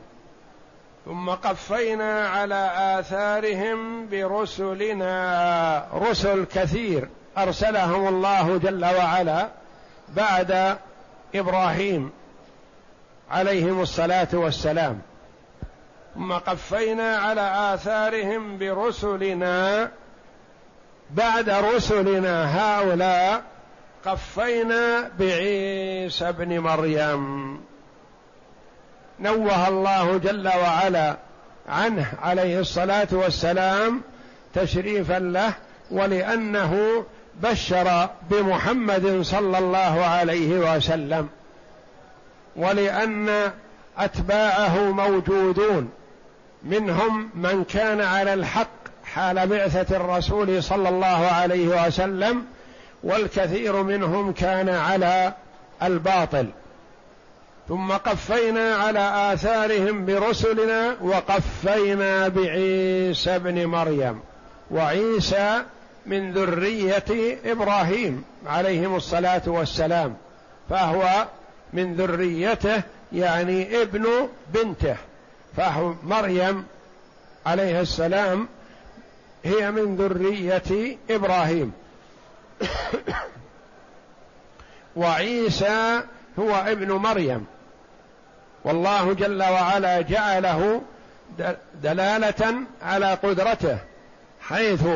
ثم 1.04 1.30
قفينا 1.30 2.28
على 2.28 2.70
آثارهم 2.98 4.08
برسلنا. 4.08 5.86
رسل 5.94 6.44
كثير. 6.44 7.08
أرسلهم 7.38 8.08
الله 8.08 8.58
جل 8.58 8.84
وعلا 8.84 9.48
بعد 10.08 10.78
إبراهيم 11.34 12.10
عليهم 13.30 13.80
الصلاة 13.80 14.28
والسلام. 14.32 15.00
ثم 16.14 16.32
قفينا 16.32 17.16
على 17.16 17.74
آثارهم 17.74 18.58
برسلنا 18.58 19.90
بعد 21.10 21.50
رسلنا. 21.50 22.58
هؤلاء 22.58 23.42
قفينا 24.06 25.10
بعيسى 25.18 26.28
ابن 26.28 26.58
مريم. 26.58 27.71
نوه 29.20 29.68
الله 29.68 30.18
جل 30.18 30.48
وعلا 30.48 31.16
عنه 31.68 32.06
عليه 32.22 32.60
الصلاة 32.60 33.08
والسلام 33.12 34.00
تشريفا 34.54 35.18
له 35.18 35.52
ولأنه 35.90 37.04
بشر 37.42 38.10
بمحمد 38.30 39.22
صلى 39.22 39.58
الله 39.58 40.04
عليه 40.04 40.76
وسلم 40.76 41.28
ولأن 42.56 43.50
أتباعه 43.98 44.78
موجودون. 44.78 45.90
منهم 46.62 47.30
من 47.34 47.64
كان 47.64 48.00
على 48.00 48.34
الحق 48.34 48.68
حال 49.04 49.46
بعثة 49.46 49.96
الرسول 49.96 50.62
صلى 50.62 50.88
الله 50.88 51.26
عليه 51.26 51.86
وسلم 51.86 52.44
والكثير 53.04 53.82
منهم 53.82 54.32
كان 54.32 54.68
على 54.68 55.32
الباطل. 55.82 56.46
ثم 57.72 57.92
قفينا 57.92 58.74
على 58.74 59.34
آثارهم 59.34 60.06
برسلنا 60.06 60.96
وقفينا 61.00 62.28
بعيسى 62.28 63.36
ابن 63.36 63.66
مريم 63.66 64.20
وعيسى 64.70 65.62
من 66.06 66.32
ذرية 66.32 67.38
إبراهيم 67.44 68.24
عليهم 68.46 68.96
الصلاة 68.96 69.42
والسلام 69.46 70.16
فهو 70.70 71.26
من 71.72 71.94
ذريته 71.94 72.82
يعني 73.12 73.82
ابن 73.82 74.28
بنته 74.54 74.96
فهو 75.56 75.94
مريم 76.02 76.64
عليه 77.46 77.80
السلام 77.80 78.48
هي 79.44 79.70
من 79.70 79.96
ذرية 79.96 80.96
إبراهيم. 81.10 81.72
وعيسى 84.96 86.02
هو 86.38 86.54
ابن 86.54 86.92
مريم. 86.92 87.46
والله 88.64 89.12
جل 89.12 89.42
وعلا 89.42 90.00
جعله 90.00 90.82
دلالة 91.82 92.54
على 92.82 93.14
قدرته 93.14 93.78
حيث 94.48 94.86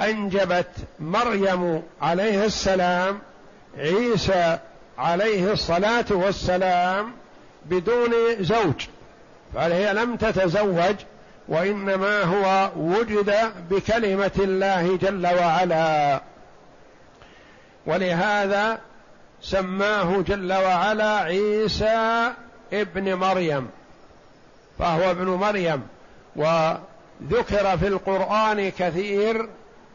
أنجبت 0.00 0.70
مريم 1.00 1.82
عليه 2.02 2.44
السلام 2.44 3.18
عيسى 3.78 4.58
عليه 4.98 5.52
الصلاة 5.52 6.04
والسلام 6.10 7.12
بدون 7.66 8.10
زوج 8.40 8.86
فهي 9.54 9.94
لم 9.94 10.16
تتزوج؟ 10.16 10.94
وإنما 11.48 12.22
هو 12.22 12.70
وجد 12.76 13.34
بكلمة 13.70 14.30
الله 14.38 14.96
جل 14.96 15.26
وعلا. 15.26 16.20
ولهذا 17.86 18.78
سماه 19.42 20.20
جل 20.28 20.52
وعلا 20.52 21.18
عيسى 21.18 22.32
ابن 22.72 23.14
مريم 23.14 23.68
فهو 24.78 25.10
ابن 25.10 25.26
مريم 25.26 25.82
وذكر 26.36 27.78
في 27.78 27.88
القرآن 27.88 28.68
كثير 28.78 29.48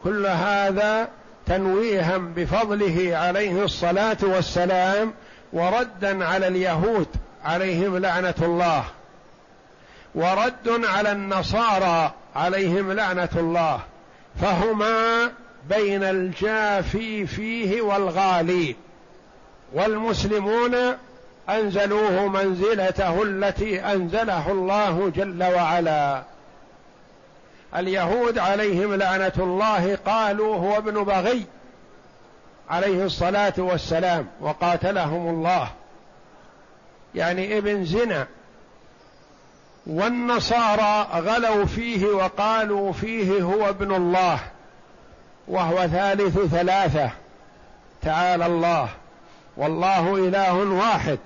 كل 0.04 0.26
هذا 0.26 1.08
تنويها 1.46 2.16
بفضله 2.18 3.16
عليه 3.16 3.64
الصلاة 3.64 4.16
والسلام 4.22 5.12
وردا 5.52 6.24
على 6.24 6.48
اليهود 6.48 7.06
عليهم 7.44 7.98
لعنة 7.98 8.34
الله 8.42 8.84
ورد 10.14 10.84
على 10.84 11.12
النصارى 11.12 12.12
عليهم 12.36 12.92
لعنة 12.92 13.28
الله 13.36 13.80
فهما 14.40 15.30
بين 15.68 16.02
الجافي 16.02 17.26
فيه 17.26 17.82
والغالي 17.82 18.76
والمسلمون 19.72 20.76
أنزلوه 21.48 22.28
منزلته 22.28 23.22
التي 23.22 23.80
أنزله 23.80 24.50
الله 24.52 25.12
جل 25.16 25.42
وعلا. 25.42 26.22
اليهود 27.76 28.38
عليهم 28.38 28.94
لعنة 28.94 29.32
الله 29.38 29.98
قالوا 30.06 30.56
هو 30.56 30.78
ابن 30.78 31.04
بغي 31.04 31.46
عليه 32.70 33.04
الصلاة 33.04 33.54
والسلام 33.58 34.26
وقاتلهم 34.40 35.28
الله. 35.28 35.68
يعني 37.14 37.58
ابن 37.58 37.84
زنا 37.84 38.26
والنصارى 39.86 41.08
غلوا 41.12 41.64
فيه 41.64 42.06
وقالوا 42.06 42.92
فيه 42.92 43.42
هو 43.42 43.68
ابن 43.68 43.94
الله 43.94 44.38
وهو 45.48 45.86
ثالث 45.86 46.38
ثلاثة 46.38 47.10
تعالى 48.02 48.46
الله. 48.46 48.88
والله 49.56 50.14
إله 50.28 50.54
واحد. 50.54 51.18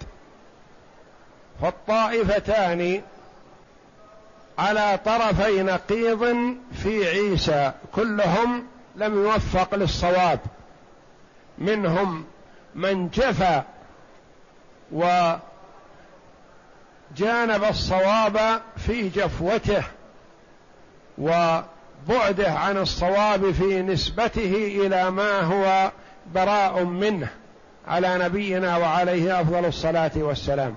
فالطائفتان 1.63 3.03
على 4.59 4.99
طرفي 5.05 5.63
نقيض 5.63 6.55
في 6.73 7.09
عيسى 7.09 7.73
كلهم 7.95 8.67
لم 8.97 9.15
يوفق 9.25 9.75
للصواب. 9.75 10.41
منهم 11.59 12.25
من 12.75 13.09
جفى 13.09 13.63
وجانب 14.93 15.41
الصواب 17.65 18.61
في 18.77 19.09
جفوته 19.09 19.83
وبعده 21.19 22.53
عن 22.53 22.77
الصواب 22.77 23.51
في 23.51 23.83
نسبته 23.83 24.81
إلى 24.87 25.11
ما 25.11 25.41
هو 25.41 25.93
براء 26.35 26.85
منه. 26.85 27.29
على 27.87 28.19
نبينا 28.19 28.77
وعليه 28.77 29.41
أفضل 29.41 29.65
الصلاة 29.65 30.11
والسلام. 30.17 30.75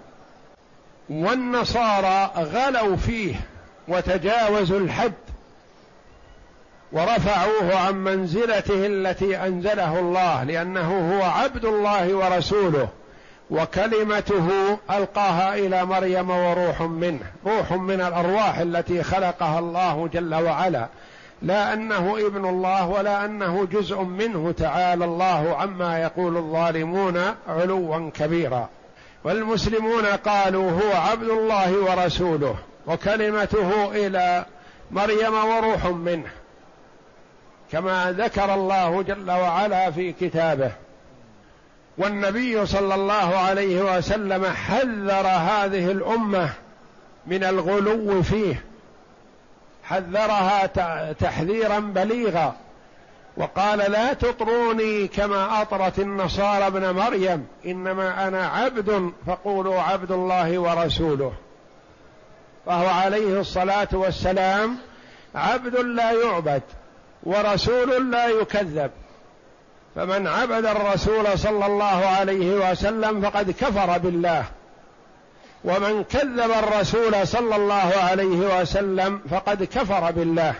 والنصارى 1.09 2.31
غلوا 2.37 2.95
فيه 2.95 3.35
وتجاوزوا 3.87 4.79
الحد 4.79 5.13
ورفعوه 6.91 7.75
عن 7.75 7.95
منزلته 7.95 8.85
التي 8.87 9.37
أنزله 9.37 9.99
الله 9.99 10.43
لأنه 10.43 11.17
هو 11.17 11.23
عبد 11.23 11.65
الله 11.65 12.13
ورسوله 12.15 12.87
وكلمته 13.49 14.77
ألقاها 14.91 15.55
إلى 15.55 15.85
مريم 15.85 16.29
وروح 16.29 16.81
منه 16.81 17.19
روح 17.45 17.71
من 17.71 18.01
الأرواح 18.01 18.57
التي 18.57 19.03
خلقها 19.03 19.59
الله 19.59 20.09
جل 20.13 20.35
وعلا. 20.35 20.87
لا 21.41 21.73
أنه 21.73 22.17
ابن 22.27 22.45
الله 22.45 22.87
ولا 22.87 23.25
أنه 23.25 23.67
جزء 23.71 24.01
منه 24.01 24.51
تعالى 24.51 25.05
الله 25.05 25.55
عما 25.55 25.99
يقول 25.99 26.37
الظالمون 26.37 27.21
علوا 27.47 28.09
كبيرا. 28.09 28.69
والمسلمون 29.23 30.05
قالوا 30.05 30.71
هو 30.71 30.93
عبد 30.93 31.29
الله 31.29 31.83
ورسوله 31.83 32.55
وكلمته 32.87 33.91
إلى 33.91 34.45
مريم 34.91 35.33
وروح 35.33 35.85
منه 35.85 36.29
كما 37.71 38.15
ذكر 38.17 38.53
الله 38.53 39.01
جل 39.01 39.31
وعلا 39.31 39.91
في 39.91 40.11
كتابه. 40.11 40.71
والنبي 41.97 42.65
صلى 42.65 42.95
الله 42.95 43.37
عليه 43.37 43.97
وسلم 43.97 44.45
حذر 44.45 45.27
هذه 45.27 45.91
الأمة 45.91 46.49
من 47.27 47.43
الغلو 47.43 48.21
فيه. 48.21 48.68
حذرها 49.89 50.65
تحذيرا 51.11 51.79
بليغا. 51.79 52.55
وقال 53.37 53.91
لا 53.91 54.13
تطروني 54.13 55.07
كما 55.07 55.61
أطرت 55.61 55.99
النصارى 55.99 56.67
ابن 56.67 56.91
مريم. 56.91 57.47
إنما 57.65 58.27
أنا 58.27 58.47
عبد 58.47 59.11
فقولوا 59.27 59.81
عبد 59.81 60.11
الله 60.11 60.59
ورسوله. 60.59 61.33
فهو 62.65 62.87
عليه 62.87 63.39
الصلاة 63.39 63.87
والسلام 63.91 64.77
عبد 65.35 65.75
لا 65.75 66.11
يعبد 66.11 66.61
ورسول 67.23 68.11
لا 68.11 68.27
يكذب. 68.27 68.91
فمن 69.95 70.27
عبد 70.27 70.65
الرسول 70.65 71.39
صلى 71.39 71.65
الله 71.65 72.05
عليه 72.05 72.71
وسلم 72.71 73.21
فقد 73.21 73.51
كفر 73.51 73.97
بالله. 73.97 74.45
ومن 75.63 76.03
كذب 76.03 76.51
الرسول 76.51 77.27
صلى 77.27 77.55
الله 77.55 77.93
عليه 78.09 78.61
وسلم 78.61 79.21
فقد 79.29 79.63
كفر 79.63 80.11
بالله. 80.11 80.55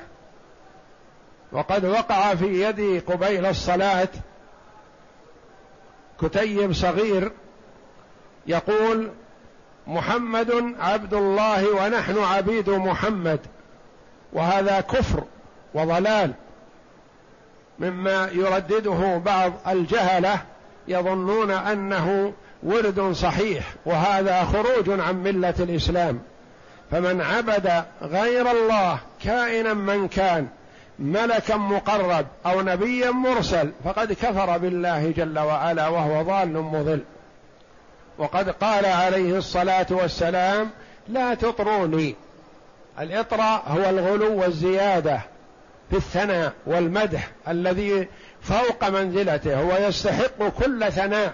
وقد 1.52 1.86
وقع 1.86 2.36
في 2.36 2.64
يدي 2.64 3.00
قبيل 3.00 3.46
الصلاة 3.46 4.10
كتيب 6.22 6.74
صغير 6.74 7.32
يقول 8.48 9.12
محمد 9.88 10.76
عبد 10.80 11.14
الله 11.14 11.76
ونحن 11.76 12.18
عبيد 12.18 12.70
محمد 12.70 13.40
وهذا 14.34 14.82
كفر 14.82 15.24
وضلال 15.74 16.34
مما 17.80 18.30
يردده 18.32 19.18
بعض 19.26 19.54
الجهلة 19.68 20.42
يظنون 20.88 21.52
أنه 21.52 22.34
ورد 22.64 23.12
صحيح 23.12 23.74
وهذا 23.86 24.44
خروج 24.44 25.00
عن 25.00 25.24
ملة 25.24 25.54
الإسلام. 25.60 26.20
فمن 26.92 27.22
عبد 27.22 27.84
غير 28.02 28.52
الله 28.52 29.00
كائنا 29.24 29.74
من 29.74 30.08
كان 30.08 30.48
ملكا 31.00 31.56
مقرب 31.56 32.26
أو 32.46 32.62
نبيا 32.62 33.12
مرسل 33.12 33.72
فقد 33.86 34.14
كفر 34.14 34.58
بالله 34.58 35.12
جل 35.12 35.40
وعلا 35.40 35.88
وهو 35.88 36.22
ضال 36.22 36.54
مضل. 36.54 37.02
وقد 38.18 38.50
قال 38.50 38.86
عليه 38.86 39.38
الصلاة 39.38 39.88
والسلام 39.90 40.70
لا 41.08 41.34
تطروني. 41.34 42.16
الاطراء 43.00 43.64
هو 43.68 43.90
الغلو 43.90 44.42
والزيادة 44.42 45.22
في 45.90 45.98
الثناء 45.98 46.54
والمدح 46.66 47.30
الذي 47.48 48.08
فوق 48.42 48.90
منزلته 48.90 49.62
هو 49.62 49.88
يستحق 49.88 50.48
كل 50.64 50.92
ثناء. 50.92 51.34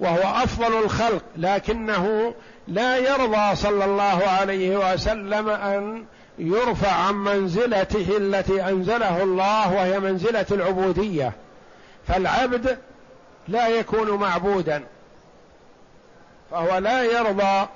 وهو 0.00 0.42
أفضل 0.44 0.84
الخلق 0.84 1.22
لكنه 1.36 2.34
لا 2.68 2.96
يرضى 2.96 3.56
صلى 3.56 3.84
الله 3.84 4.22
عليه 4.26 4.92
وسلم 4.92 5.48
أن 5.48 6.04
يرفع 6.38 6.92
عن 6.92 7.14
منزلته 7.14 8.16
التي 8.16 8.68
أنزله 8.68 9.22
الله 9.22 9.72
وهي 9.72 10.00
منزلة 10.00 10.46
العبودية. 10.50 11.32
فالعبد 12.08 12.78
لا 13.48 13.68
يكون 13.68 14.10
معبودا 14.10 14.84
فهو 16.50 16.78
لا 16.78 17.02
يرضى 17.02 17.68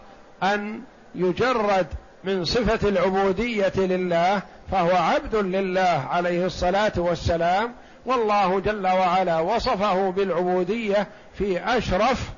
أن 0.43 0.81
يجرد 1.15 1.87
من 2.25 2.45
صفة 2.45 2.89
العبودية 2.89 3.73
لله 3.77 4.43
فهو 4.71 4.97
عبد 4.97 5.35
لله 5.35 6.07
عليه 6.11 6.47
الصلاة 6.47 6.93
والسلام 6.97 7.75
والله 8.07 8.61
جل 8.61 8.87
وعلا 8.87 9.39
وصفه 9.39 10.11
بالعبودية 10.11 11.07
في 11.35 11.77
أشرف 11.77 12.31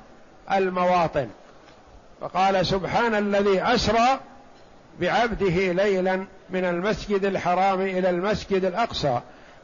المواطن. 0.51 1.27
فقال 2.21 2.65
سبحان 2.65 3.15
الذي 3.15 3.61
أسرى 3.61 4.19
بعبده 4.99 5.71
ليلا 5.71 6.25
من 6.49 6.65
المسجد 6.65 7.25
الحرام 7.25 7.81
إلى 7.81 8.09
المسجد 8.09 8.65
الأقصى. 8.65 9.19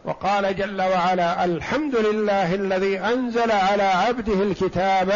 وقال 0.06 0.56
جل 0.56 0.82
وعلا 0.82 1.46
الحمد 1.46 1.96
لله 1.96 2.56
الذي 2.56 3.00
أنزل 3.00 3.52
على 3.52 3.84
عبده 3.84 4.44
الكتاب 4.44 5.14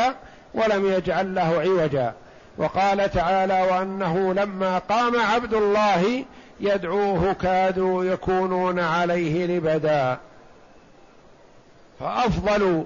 ولم 0.53 0.93
يجعل 0.93 1.35
له 1.35 1.61
عوجا. 1.61 2.13
وقال 2.57 3.11
تعالى 3.11 3.67
وأنه 3.71 4.33
لما 4.33 4.77
قام 4.77 5.19
عبد 5.19 5.53
الله 5.53 6.25
يدعوه 6.59 7.33
كادوا 7.33 8.05
يكونون 8.05 8.79
عليه 8.79 9.45
لبدا. 9.45 10.17
فأفضل 11.99 12.83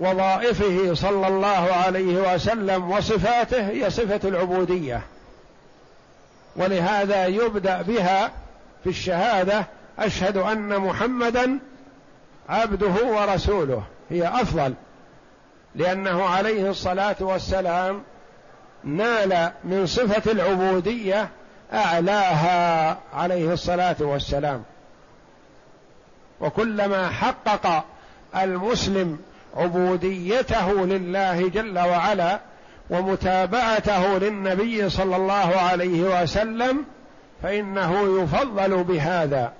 وظائفه 0.00 0.94
صلى 0.94 1.28
الله 1.28 1.72
عليه 1.86 2.34
وسلم 2.34 2.90
وصفاته 2.90 3.68
هي 3.68 3.90
صفة 3.90 4.28
العبودية. 4.28 5.00
ولهذا 6.56 7.26
يبدأ 7.26 7.82
بها 7.82 8.30
في 8.84 8.90
الشهادة 8.90 9.66
أشهد 9.98 10.36
أن 10.36 10.78
محمدا 10.78 11.58
عبده 12.48 13.06
ورسوله. 13.06 13.82
هي 14.10 14.28
أفضل 14.28 14.74
لأنه 15.74 16.24
عليه 16.24 16.70
الصلاة 16.70 17.16
والسلام 17.20 18.02
نال 18.84 19.52
من 19.64 19.86
صفة 19.86 20.32
العبودية 20.32 21.28
أعلاها 21.72 22.98
عليه 23.14 23.52
الصلاة 23.52 23.96
والسلام. 24.00 24.62
وكلما 26.40 27.08
حقق 27.08 27.84
المسلم 28.36 29.18
عبوديته 29.56 30.72
لله 30.72 31.48
جل 31.48 31.78
وعلا 31.78 32.40
ومتابعته 32.90 34.18
للنبي 34.18 34.88
صلى 34.90 35.16
الله 35.16 35.56
عليه 35.56 36.22
وسلم 36.22 36.84
فإنه 37.42 38.22
يفضل 38.22 38.84
بهذا. 38.84 39.52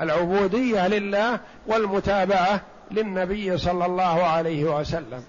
العبودية 0.00 0.88
لله 0.88 1.40
والمتابعة 1.66 2.60
للنبي 2.90 3.58
صلى 3.58 3.86
الله 3.86 4.24
عليه 4.24 4.64
وسلم. 4.64 5.24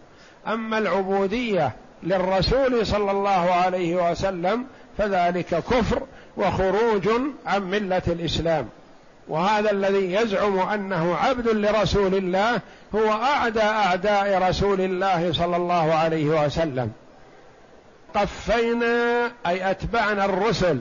أما 0.48 0.78
العبودية 0.78 1.72
للرسول 2.04 2.86
صلى 2.86 3.12
الله 3.12 3.52
عليه 3.52 4.12
وسلم 4.12 4.66
فذلك 4.98 5.48
كفر 5.48 6.02
وخروج 6.38 7.10
عن 7.46 7.64
ملة 7.64 8.02
الإسلام. 8.08 8.70
وهذا 9.30 9.72
الذي 9.72 10.14
يزعم 10.14 10.60
أنه 10.60 11.16
عبد 11.16 11.48
لرسول 11.48 12.16
الله 12.16 12.62
هو 12.96 13.12
أعدى 13.12 13.62
أعداء 13.62 14.50
رسول 14.50 14.82
الله 14.82 15.34
صلى 15.34 15.56
الله 15.56 15.94
عليه 15.94 16.46
وسلم. 16.46 16.92
قفينا 18.16 19.32
أي 19.48 19.72
أتبعنا 19.72 20.26
الرسل 20.26 20.80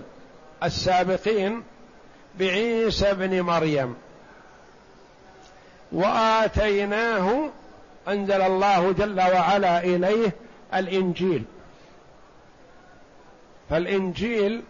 السابقين 0.65 1.63
بعيسى 2.39 3.11
ابن 3.11 3.41
مريم. 3.41 3.95
وآتيناه 5.93 7.49
أنزل 8.09 8.43
الله 8.43 8.93
جل 8.93 9.21
وعلا 9.21 9.85
إليه 9.85 10.33
الإنجيل. 10.75 11.45
فالإنجيل 13.71 14.63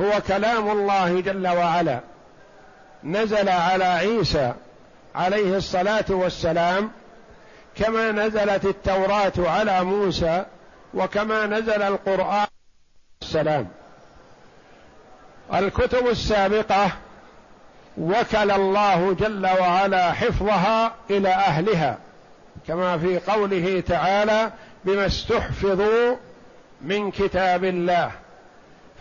هو 0.00 0.20
كلام 0.28 0.70
الله 0.70 1.20
جل 1.20 1.48
وعلا. 1.48 2.00
نزل 3.04 3.48
على 3.48 3.84
عيسى 3.84 4.52
عليه 5.14 5.56
الصلاة 5.56 6.04
والسلام 6.08 6.90
كما 7.76 8.12
نزلت 8.12 8.64
التوراة 8.64 9.32
على 9.38 9.84
موسى 9.84 10.44
وكما 10.94 11.46
نزل 11.46 11.82
القرآن 11.82 12.46
السلام. 13.22 13.68
الكتب 15.54 16.06
السابقة 16.06 16.90
وكل 17.98 18.50
الله 18.50 19.12
جل 19.12 19.46
وعلا 19.46 20.12
حفظها 20.12 20.94
إلى 21.10 21.28
أهلها 21.28 21.98
كما 22.68 22.98
في 22.98 23.18
قوله 23.18 23.80
تعالى 23.88 24.50
بما 24.84 25.06
استحفظوا 25.06 26.16
من 26.80 27.10
كتاب 27.10 27.64
الله 27.64 28.10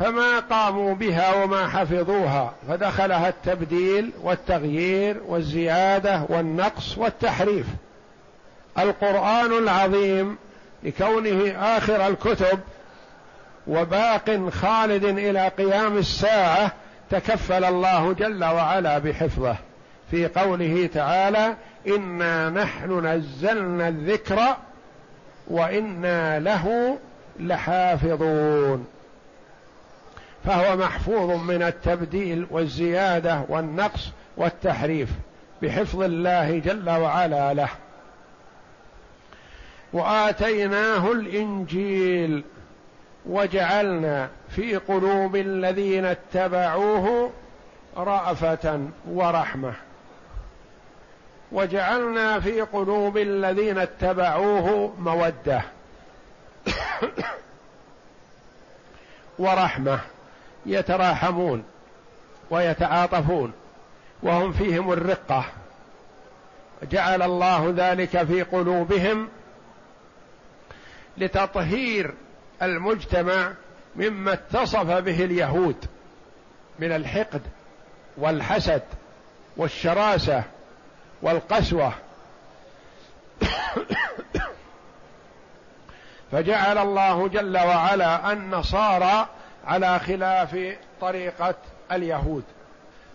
فما 0.01 0.39
قاموا 0.39 0.95
بها 0.95 1.43
وما 1.43 1.67
حفظوها 1.67 2.53
فدخلها 2.67 3.29
التبديل 3.29 4.11
والتغيير 4.23 5.21
والزيادة 5.27 6.25
والنقص 6.29 6.97
والتحريف. 6.97 7.65
القرآن 8.79 9.53
العظيم 9.63 10.37
لكونه 10.83 11.51
آخر 11.51 12.07
الكتب 12.07 12.59
وباق 13.67 14.49
خالد 14.49 15.03
إلى 15.03 15.47
قيام 15.47 15.97
الساعة 15.97 16.71
تكفل 17.09 17.63
الله 17.63 18.13
جل 18.13 18.43
وعلا 18.43 18.97
بحفظه. 18.97 19.55
في 20.11 20.27
قوله 20.27 20.89
تعالى 20.93 21.55
إنا 21.87 22.49
نحن 22.49 23.05
نزلنا 23.05 23.87
الذكر 23.87 24.39
وإنا 25.47 26.39
له 26.39 26.97
لحافظون 27.39 28.85
فهو 30.45 30.77
محفوظ 30.77 31.29
من 31.29 31.63
التبديل 31.63 32.47
والزيادة 32.49 33.41
والنقص 33.49 34.09
والتحريف 34.37 35.09
بحفظ 35.61 36.01
الله 36.01 36.59
جل 36.59 36.89
وعلا 36.89 37.53
له. 37.53 37.69
وآتيناه 39.93 41.11
الإنجيل 41.11 42.43
وجعلنا 43.25 44.29
في 44.49 44.75
قلوب 44.75 45.35
الذين 45.35 46.05
اتبعوه 46.05 47.31
رأفة 47.97 48.87
ورحمة. 49.07 49.73
وجعلنا 51.51 52.39
في 52.39 52.61
قلوب 52.61 53.17
الذين 53.17 53.77
اتبعوه 53.77 54.93
مودة 54.99 55.61
ورحمة. 59.39 59.99
يتراحمون 60.65 61.63
ويتعاطفون 62.49 63.53
وهم 64.23 64.51
فيهم 64.51 64.91
الرقة. 64.91 65.45
جعل 66.91 67.21
الله 67.21 67.73
ذلك 67.77 68.23
في 68.23 68.41
قلوبهم 68.41 69.29
لتطهير 71.17 72.13
المجتمع 72.61 73.53
مما 73.95 74.33
اتصف 74.33 74.85
به 74.85 75.23
اليهود 75.23 75.85
من 76.79 76.91
الحقد 76.91 77.41
والحسد 78.17 78.81
والشراسة 79.57 80.43
والقسوة. 81.21 81.93
فجعل 86.31 86.77
الله 86.77 87.27
جل 87.27 87.57
وعلا 87.57 88.33
النصارى 88.33 89.27
على 89.65 89.99
خلاف 89.99 90.57
طريقة 91.01 91.55
اليهود. 91.91 92.43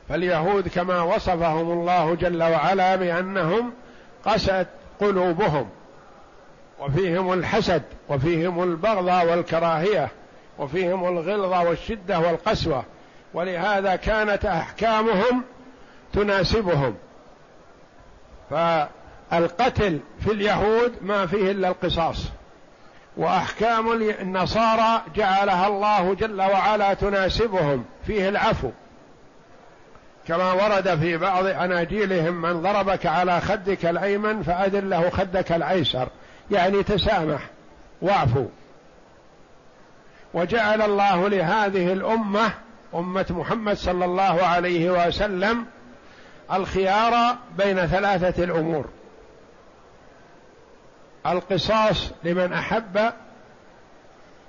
فاليهود 0.08 0.68
كما 0.68 1.02
وصفهم 1.02 1.70
الله 1.70 2.14
جل 2.14 2.42
وعلا 2.42 2.96
بأنهم 2.96 3.72
قست 4.24 4.66
قلوبهم 5.00 5.68
وفيهم 6.80 7.32
الحسد 7.32 7.82
وفيهم 8.08 8.62
البغضة 8.62 9.22
والكراهية 9.24 10.08
وفيهم 10.58 11.06
الغلظة 11.06 11.62
والشدة 11.68 12.18
والقسوة. 12.18 12.84
ولهذا 13.34 13.96
كانت 13.96 14.44
أحكامهم 14.44 15.42
تناسبهم. 16.12 16.94
فالقتل 18.50 20.00
في 20.20 20.32
اليهود 20.32 20.92
ما 21.02 21.26
فيه 21.26 21.50
إلا 21.50 21.68
القصاص. 21.68 22.24
وأحكام 23.16 23.92
النصارى 23.92 25.02
جعلها 25.16 25.66
الله 25.66 26.14
جل 26.14 26.42
وعلا 26.42 26.94
تناسبهم. 26.94 27.84
فيه 28.06 28.28
العفو. 28.28 28.70
كما 30.28 30.52
ورد 30.52 30.98
في 30.98 31.16
بعض 31.16 31.46
أناجيلهم 31.46 32.42
من 32.42 32.62
ضربك 32.62 33.06
على 33.06 33.40
خدك 33.40 33.86
الأيمن 33.86 34.42
فأدر 34.42 34.84
له 34.84 35.10
خدك 35.10 35.52
الأيسر. 35.52 36.08
يعني 36.50 36.82
تسامح 36.82 37.40
واعفو 38.02 38.44
وجعل 40.34 40.82
الله 40.82 41.28
لهذه 41.28 41.92
الأمة 41.92 42.50
أمة 42.94 43.26
محمد 43.30 43.76
صلى 43.76 44.04
الله 44.04 44.46
عليه 44.46 45.06
وسلم 45.06 45.66
الخيار 46.52 47.36
بين 47.58 47.86
ثلاثة 47.86 48.44
الأمور. 48.44 48.84
القصاص 51.32 52.10
لمن 52.24 52.52
أحب 52.52 53.12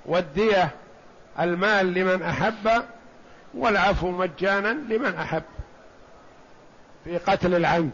والدية 0.06 0.70
المال 1.40 1.94
لمن 1.94 2.22
أحب 2.22 2.84
والعفو 3.54 4.10
مجانا 4.10 4.68
لمن 4.68 5.14
أحب 5.14 5.42
في 7.04 7.18
قتل 7.18 7.54
العمد. 7.54 7.90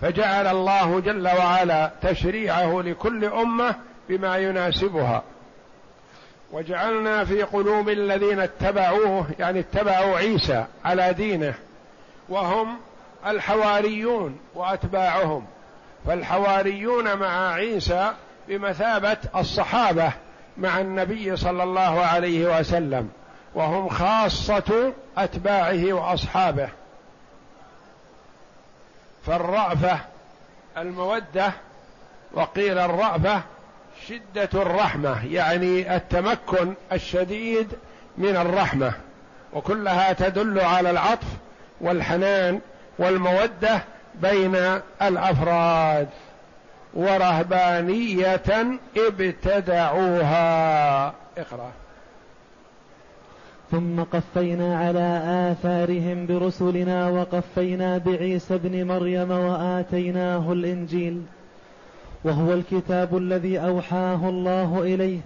فجعل 0.00 0.46
الله 0.46 1.00
جل 1.00 1.28
وعلا 1.28 1.90
تشريعه 2.02 2.82
لكل 2.82 3.24
أمة 3.24 3.74
بما 4.08 4.36
يناسبها. 4.36 5.22
وجعلنا 6.52 7.24
في 7.24 7.42
قلوب 7.42 7.88
الذين 7.88 8.40
اتبعوه 8.40 9.26
يعني 9.38 9.60
اتبعوا 9.60 10.18
عيسى 10.18 10.64
على 10.84 11.12
دينه 11.12 11.54
وهم 12.28 12.76
الحواريون 13.26 14.38
وأتباعهم. 14.54 15.46
فالحواريون 16.06 17.16
مع 17.16 17.52
عيسى 17.52 18.12
بمثابة 18.48 19.16
الصحابة 19.36 20.12
مع 20.56 20.80
النبي 20.80 21.36
صلى 21.36 21.62
الله 21.62 22.00
عليه 22.00 22.58
وسلم 22.58 23.10
وهم 23.54 23.88
خاصة 23.88 24.92
أتباعه 25.18 25.92
وأصحابه. 25.92 26.68
فالرأفة 29.26 29.98
المودة 30.78 31.52
وقيل 32.32 32.78
الرأفة 32.78 33.42
شدة 34.08 34.48
الرحمة 34.54 35.26
يعني 35.26 35.96
التمكن 35.96 36.74
الشديد 36.92 37.72
من 38.18 38.36
الرحمة 38.36 38.92
وكلها 39.52 40.12
تدل 40.12 40.60
على 40.60 40.90
العطف 40.90 41.26
والحنان 41.80 42.60
والمودة 42.98 43.80
بين 44.22 44.56
الأفراد 45.02 46.08
ورهبانية 46.94 48.42
ابتدعوها. 48.96 50.36
اقرأ. 51.38 51.72
ثم 53.70 54.02
قفينا 54.02 54.78
على 54.78 55.22
آثارهم 55.52 56.26
برسلنا 56.26 57.08
وقفينا 57.08 57.98
بعيسى 57.98 58.54
ابن 58.54 58.86
مريم 58.86 59.30
وآتيناه 59.30 60.52
الإنجيل 60.52 61.22
وهو 62.24 62.52
الكتاب 62.52 63.16
الذي 63.16 63.58
أوحاه 63.58 64.28
الله 64.28 64.82
إليه 64.82 65.20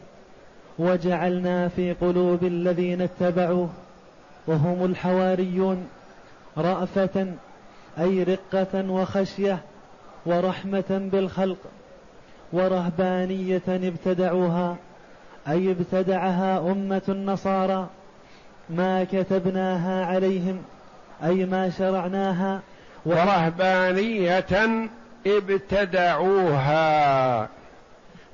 وجعلنا 0.79 1.69
في 1.69 1.93
قلوب 1.93 2.45
الذين 2.45 3.01
اتبعوه 3.01 3.69
وهم 4.47 4.85
الحواريون 4.85 5.89
رأفة 6.57 7.27
أي 7.99 8.23
رقة 8.23 8.91
وخشية 8.91 9.59
ورحمة 10.27 11.09
بالخلق 11.13 11.59
ورهبانية 12.53 13.63
ابتدعوها 13.69 14.77
أي 15.49 15.71
ابتدعها 15.71 16.59
أمة 16.59 17.03
النصارى 17.09 17.89
ما 18.71 19.05
كتبناها 19.05 20.07
عليهم 20.07 20.63
أي 21.25 21.47
ما 21.47 21.71
شرعناها 21.71 22.61
ورهبانية 23.07 24.89
ابتدعوها 25.27 26.69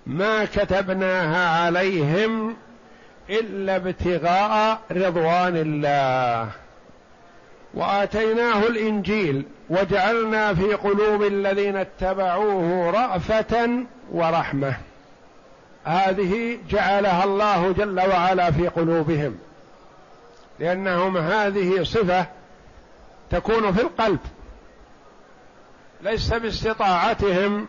ما 0.07 0.45
كتبناها 0.45 1.65
عليهم 1.65 2.57
إلا 3.31 3.77
ابتغاء 3.77 4.81
رضوان 4.91 5.57
الله. 5.57 6.49
وآتيناه 7.77 8.67
الإنجيل 8.67 9.45
وجعلنا 9.71 10.55
في 10.55 10.75
قلوب 10.75 11.23
الذين 11.23 11.77
اتبعوه 11.77 12.91
رأفة 12.91 13.85
ورحمة. 14.13 14.77
هذه 15.85 16.59
جعلها 16.71 17.25
الله 17.25 17.73
جل 17.73 18.01
وعلا 18.01 18.51
في 18.51 18.69
قلوبهم 18.69 19.39
لأنهم 20.59 21.17
هذه 21.17 21.83
صفة 21.83 22.27
تكون 23.31 23.73
في 23.73 23.81
القلب 23.81 24.19
ليس 26.03 26.35
باستطاعتهم 26.35 27.67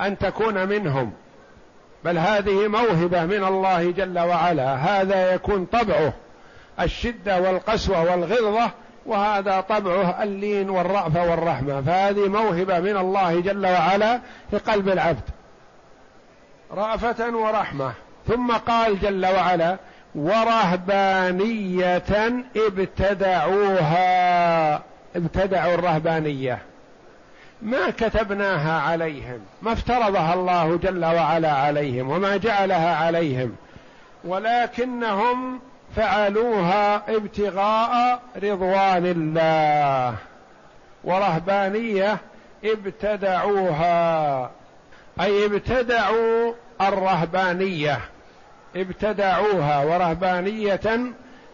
أن 0.00 0.18
تكون 0.18 0.68
منهم 0.68 1.12
بل 2.04 2.18
هذه 2.18 2.68
موهبة 2.68 3.24
من 3.24 3.44
الله 3.44 3.90
جل 3.90 4.18
وعلا. 4.18 4.74
هذا 4.74 5.34
يكون 5.34 5.64
طبعه 5.64 6.12
الشدة 6.80 7.40
والقسوة 7.40 8.10
والغلظة 8.10 8.70
وهذا 9.06 9.60
طبعه 9.60 10.22
اللين 10.22 10.70
والرأفة 10.70 11.30
والرحمة. 11.30 11.80
فهذه 11.80 12.28
موهبة 12.28 12.80
من 12.80 12.96
الله 12.96 13.40
جل 13.40 13.66
وعلا 13.66 14.20
في 14.50 14.58
قلب 14.58 14.88
العبد. 14.88 15.22
رأفة 16.72 17.36
ورحمة. 17.36 17.92
ثم 18.28 18.52
قال 18.52 19.00
جل 19.00 19.26
وعلا 19.26 19.76
ورهبانية 20.14 22.02
ابتدعوها. 22.56 23.94
ابتدعوا 25.16 25.74
الرهبانية. 25.74 26.58
ما 27.62 27.90
كتبناها 27.90 28.80
عليهم 28.80 29.40
ما 29.62 29.72
افترضها 29.72 30.34
الله 30.34 30.76
جل 30.76 31.04
وعلا 31.04 31.52
عليهم 31.52 32.10
وما 32.10 32.36
جعلها 32.36 32.96
عليهم. 32.96 33.56
ولكنهم 34.24 35.60
فعلوها 35.96 37.16
ابتغاء 37.16 38.22
رضوان 38.36 39.06
الله 39.06 40.14
ورهبانية 41.04 42.18
ابتدعوها. 42.64 44.50
أي 45.20 45.46
ابتدعوا 45.46 46.52
الرهبانية. 46.80 48.00
ابتدعوها 48.76 49.84
ورهبانية 49.84 50.80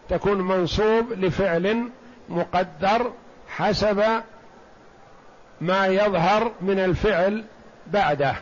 تكون 0.09 0.41
منصوب 0.41 1.11
لفعل 1.11 1.89
مقدر 2.29 3.11
حسب 3.49 4.03
ما 5.61 5.87
يظهر 5.87 6.51
من 6.61 6.79
الفعل 6.79 7.43
بعده. 7.87 8.35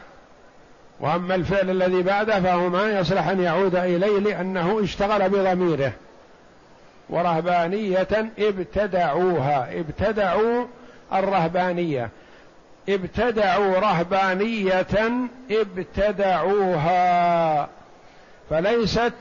واما 1.00 1.36
الفعل 1.36 1.70
الذي 1.70 2.02
بعده 2.02 2.42
فهو 2.42 2.70
ما 2.70 3.00
يصلح 3.00 3.28
أن 3.28 3.40
يعود 3.40 3.76
إليه 3.76 4.20
لأنه 4.20 4.84
اشتغل 4.84 5.30
بضميره. 5.30 5.92
ورهبانية 7.10 8.32
ابتدعوها 8.40 9.80
ابتدعوا 9.80 10.66
الرهبانية. 11.14 12.10
ابتدعوا 12.90 13.80
رهبانية 13.80 15.28
ابتدعوها. 15.52 16.90
فليست 18.50 19.14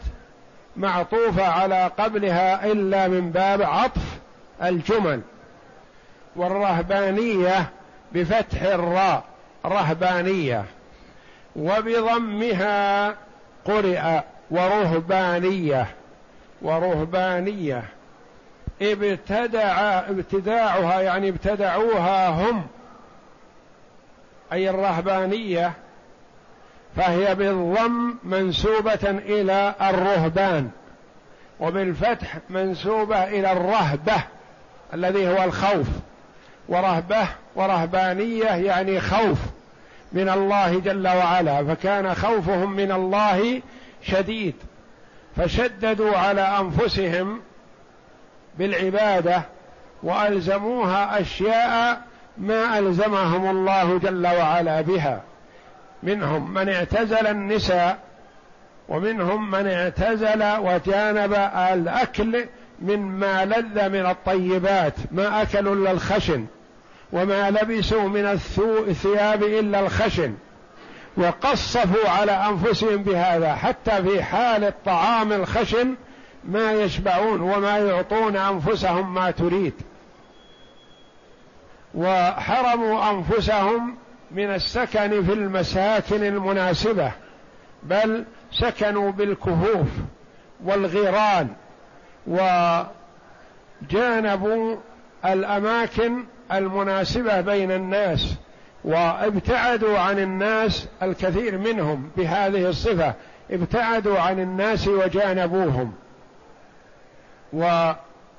معطوفة 0.77 1.47
على 1.47 1.91
قبلها 1.99 2.73
إلا 2.73 3.09
من 3.09 3.31
باب 3.31 3.63
عطف 3.63 4.19
الجمل. 4.63 5.21
والرهبانية 6.37 7.71
بفتح 8.13 8.63
الراء 8.63 9.25
رهبانية. 9.67 10.65
وبضمها 11.59 13.15
قرئ 13.65 14.21
ورهبانية 14.51 15.87
ورهبانية. 16.63 17.85
ابتدع 18.83 19.79
ابتداعها 19.99 21.01
يعني 21.01 21.29
ابتدعوها 21.29 22.29
هم 22.29 22.67
أي 24.53 24.71
الرهبانية. 24.71 25.73
فهي 26.97 27.35
بالضم 27.35 28.15
منسوبة 28.25 29.11
إلى 29.11 29.75
الرهبان 29.81 30.71
وبالفتح 31.61 32.39
منسوبة 32.51 33.25
إلى 33.25 33.53
الرهبة 33.53 34.23
الذي 34.95 35.29
هو 35.29 35.45
الخوف. 35.45 35.87
ورهبة 36.69 37.29
ورهبانية 37.57 38.45
يعني 38.45 39.01
خوف. 39.01 39.39
من 40.13 40.29
الله 40.29 40.81
جل 40.81 41.09
وعلا 41.09 41.65
فكان 41.65 42.15
خوفهم 42.15 42.73
من 42.73 42.93
الله 42.93 43.63
شديد 44.03 44.55
فشددوا 45.37 46.17
على 46.17 46.41
أنفسهم 46.41 47.41
بالعبادة 48.59 49.43
وألزموها 50.03 51.21
أشياء 51.21 52.03
ما 52.39 52.79
ألزمهم 52.79 53.51
الله 53.51 53.99
جل 53.99 54.27
وعلا 54.27 54.81
بها. 54.81 55.21
منهم 56.03 56.55
من 56.55 56.69
اعتزل 56.69 57.27
النساء 57.27 57.99
ومنهم 58.89 59.51
من 59.51 59.67
اعتزل 59.67 60.45
وجانب 60.59 61.35
الأكل 61.73 62.45
مما 62.83 63.45
لذ 63.45 63.89
من 63.89 64.07
الطيبات 64.07 64.95
ما 65.13 65.43
أكلوا 65.43 65.75
إلا 65.75 65.91
الخشن. 65.91 66.47
وما 67.13 67.51
لبسوا 67.51 68.09
من 68.09 68.27
الثياب 68.89 69.43
إلا 69.43 69.81
الخشن 69.81 70.35
وقصفوا 71.17 72.09
على 72.11 72.33
أنفسهم 72.33 72.97
بهذا 72.97 73.55
حتى 73.55 74.03
في 74.03 74.23
حال 74.23 74.65
الطعام 74.65 75.33
الخشن 75.33 75.95
ما 76.45 76.73
يشبعون 76.73 77.41
وما 77.41 77.79
يعطون 77.79 78.37
أنفسهم 78.37 79.15
ما 79.15 79.31
تريد. 79.31 79.75
وحرموا 81.95 83.11
أنفسهم 83.11 83.97
من 84.31 84.55
السكن 84.55 85.25
في 85.25 85.33
المساكن 85.33 86.25
المناسبة 86.25 87.13
بل 87.83 88.25
سكنوا 88.53 89.11
بالكهوف 89.11 89.89
والغيران 90.65 91.49
وجانبوا 93.83 94.77
الأماكن 95.25 96.25
المناسبة 96.53 97.41
بين 97.41 97.71
الناس 97.71 98.35
وابتعدوا 98.85 99.99
عن 99.99 100.19
الناس 100.19 100.89
الكثير 101.03 101.59
منهم 101.59 102.11
بهذه 102.17 102.69
الصفة 102.69 103.15
ابتعدوا 103.51 104.19
عن 104.19 104.41
الناس 104.41 104.89
وجانبوهم. 104.89 105.93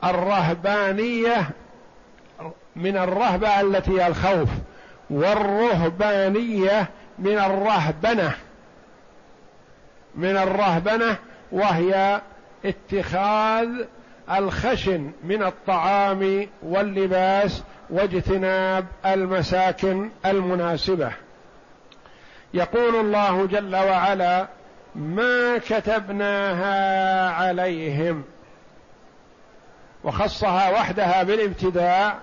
والرهبانية 0.04 1.50
من 2.76 2.98
الرهبة 2.98 3.62
التي 3.62 3.92
هي 3.92 4.08
الخوف 4.08 4.50
والرهبانية 5.10 6.90
من 7.20 7.40
الرهبنة 7.40 8.32
من 10.16 10.38
الرهبنة 10.38 11.16
وهي 11.52 12.22
اتخاذ 12.66 13.70
الخشن 14.32 15.12
من 15.24 15.44
الطعام 15.44 16.48
واللباس 16.64 17.64
واجتناب 17.90 18.86
المساكن 19.06 20.10
المناسبة. 20.26 21.12
يقول 22.54 22.96
الله 22.96 23.46
جل 23.46 23.76
وعلا 23.76 24.48
ما 24.96 25.58
كتبناها 25.58 27.30
عليهم. 27.32 28.24
وخصها 30.04 30.70
وحدها 30.70 31.24
بالابتداء 31.24 32.20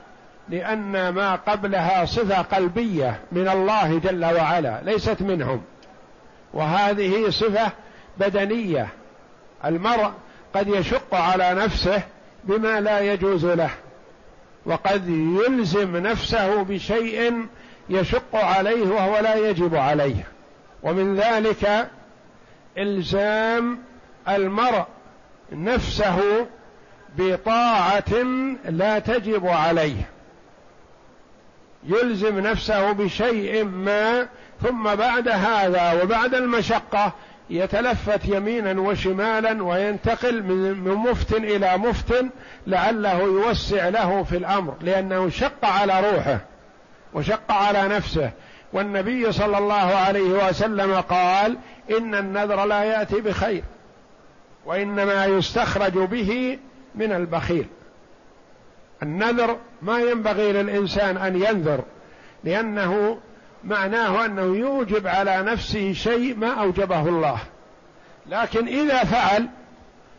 لأن 0.48 1.08
ما 1.08 1.34
قبلها 1.34 2.04
صفة 2.04 2.42
قلبية 2.42 3.20
من 3.32 3.48
الله 3.48 3.98
جل 3.98 4.24
وعلا 4.24 4.80
ليست 4.82 5.22
منهم. 5.22 5.62
وهذه 6.54 7.30
صفة 7.30 7.70
بدنية. 8.18 8.88
المرء 9.64 10.10
قد 10.54 10.68
يشق 10.68 11.14
على 11.14 11.54
نفسه 11.54 12.02
بما 12.44 12.80
لا 12.80 13.00
يجوز 13.00 13.46
له. 13.46 13.70
وقد 14.66 15.08
يلزم 15.08 15.96
نفسه 15.96 16.62
بشيء 16.62 17.46
يشق 17.90 18.36
عليه 18.36 18.86
وهو 18.86 19.18
لا 19.18 19.34
يجب 19.34 19.74
عليه. 19.74 20.24
ومن 20.82 21.16
ذلك 21.16 21.90
إلزام 22.78 23.78
المرء 24.28 24.84
نفسه 25.52 26.46
بطاعة 27.18 28.12
لا 28.64 28.98
تجب 28.98 29.46
عليه. 29.46 30.10
يلزم 31.84 32.40
نفسه 32.40 32.92
بشيء 32.92 33.64
ما 33.64 34.28
ثم 34.62 34.94
بعد 34.94 35.28
هذا 35.28 36.02
وبعد 36.02 36.34
المشقة 36.34 37.12
يتلفت 37.50 38.24
يمينا 38.24 38.80
وشمالا 38.80 39.64
وينتقل 39.64 40.42
من 40.74 40.94
مفت 40.94 41.32
إلى 41.32 41.78
مفت 41.78 42.24
لعله 42.66 43.20
يوسع 43.22 43.88
له 43.88 44.22
في 44.22 44.36
الأمر 44.36 44.74
لأنه 44.80 45.28
شق 45.28 45.64
على 45.64 46.12
روحه 46.12 46.40
وشق 47.14 47.52
على 47.52 47.88
نفسه. 47.88 48.30
والنبي 48.72 49.32
صلى 49.32 49.58
الله 49.58 49.74
عليه 49.74 50.48
وسلم 50.48 51.00
قال 51.00 51.56
إن 51.98 52.14
النذر 52.14 52.64
لا 52.64 52.84
يأتي 52.84 53.20
بخير 53.20 53.62
وإنما 54.66 55.26
يستخرج 55.26 55.92
به 55.92 56.58
من 56.94 57.12
البخيل. 57.12 57.66
النذر 59.02 59.56
ما 59.82 59.98
ينبغي 59.98 60.52
للإنسان 60.52 61.16
أن 61.16 61.36
ينذر 61.36 61.80
لأنه 62.44 63.18
معناه 63.66 64.24
أنه 64.24 64.56
يوجب 64.56 65.06
على 65.06 65.42
نفسه 65.42 65.92
شيء 65.92 66.36
ما 66.36 66.60
أوجبه 66.60 67.08
الله. 67.08 67.38
لكن 68.26 68.66
إذا 68.66 69.04
فعل 69.04 69.48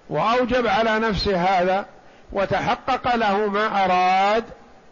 وأوجب 0.10 0.68
على 0.68 1.00
نفسه 1.00 1.36
هذا 1.38 1.86
وتحقق 2.32 3.16
له 3.16 3.48
ما 3.48 3.86
أراد 3.86 4.44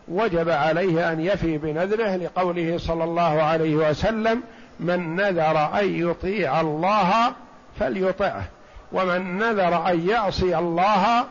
وجب 0.08 0.50
عليه 0.50 1.12
أن 1.12 1.20
يفي 1.20 1.58
بنذره 1.58 2.16
لقوله 2.16 2.78
صلى 2.78 3.04
الله 3.04 3.44
عليه 3.44 3.76
وسلم 3.76 4.44
من 4.80 5.16
نذر 5.16 5.80
أن 5.80 6.10
يطيع 6.10 6.62
الله 6.62 7.34
فليطعه 7.80 8.44
ومن 8.92 9.38
نذر 9.38 9.90
أن 9.90 10.10
يعصي 10.10 10.58
الله 10.58 11.26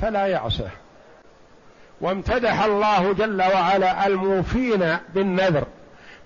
فلا 0.00 0.26
يعصه 0.26 0.70
وامتدح 2.00 2.64
الله 2.64 3.12
جل 3.12 3.42
وعلا 3.42 4.06
الموفين 4.06 4.96
بالنذر. 5.14 5.64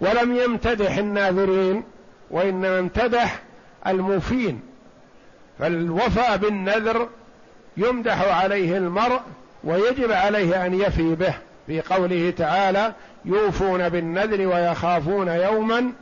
ولم 0.03 0.37
يمتدح 0.37 0.97
الناذرين 0.97 1.83
وإنما 2.31 2.79
امتدح 2.79 3.43
الموفين. 3.87 4.61
فالوفاء 5.59 6.37
بالنذر 6.37 7.09
يمدح 7.77 8.23
عليه 8.43 8.77
المرء 8.77 9.21
ويجب 9.65 10.13
عليه 10.13 10.67
أن 10.67 10.75
يفي 10.75 11.15
به. 11.15 11.35
في 11.67 11.81
قوله 11.81 12.31
تعالى 12.37 12.93
يوفون 13.25 13.89
بالنذر 13.89 14.47
ويخافون 14.47 15.29
يوما 15.29 15.93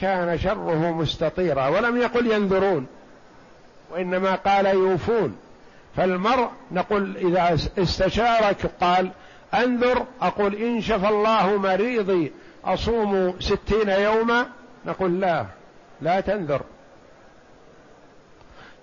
كان 0.00 0.38
شره 0.38 0.92
مستطيرا. 0.92 1.68
ولم 1.68 1.96
يقل 1.96 2.26
ينذرون 2.26 2.86
وإنما 3.90 4.34
قال 4.34 4.66
يوفون. 4.66 5.36
فالمرء 5.96 6.48
نقول 6.72 7.16
إذا 7.16 7.58
استشارك 7.78 8.70
قال 8.80 9.10
أنذر 9.54 10.06
أقول 10.22 10.54
إن 10.54 10.80
شفى 10.80 11.08
الله 11.08 11.56
مريضي 11.56 12.32
أصوم 12.74 13.40
ستين 13.40 13.88
يوما؟ 13.88 14.46
نقول 14.86 15.20
لا 15.20 15.46
لا 16.00 16.20
تنذر. 16.20 16.60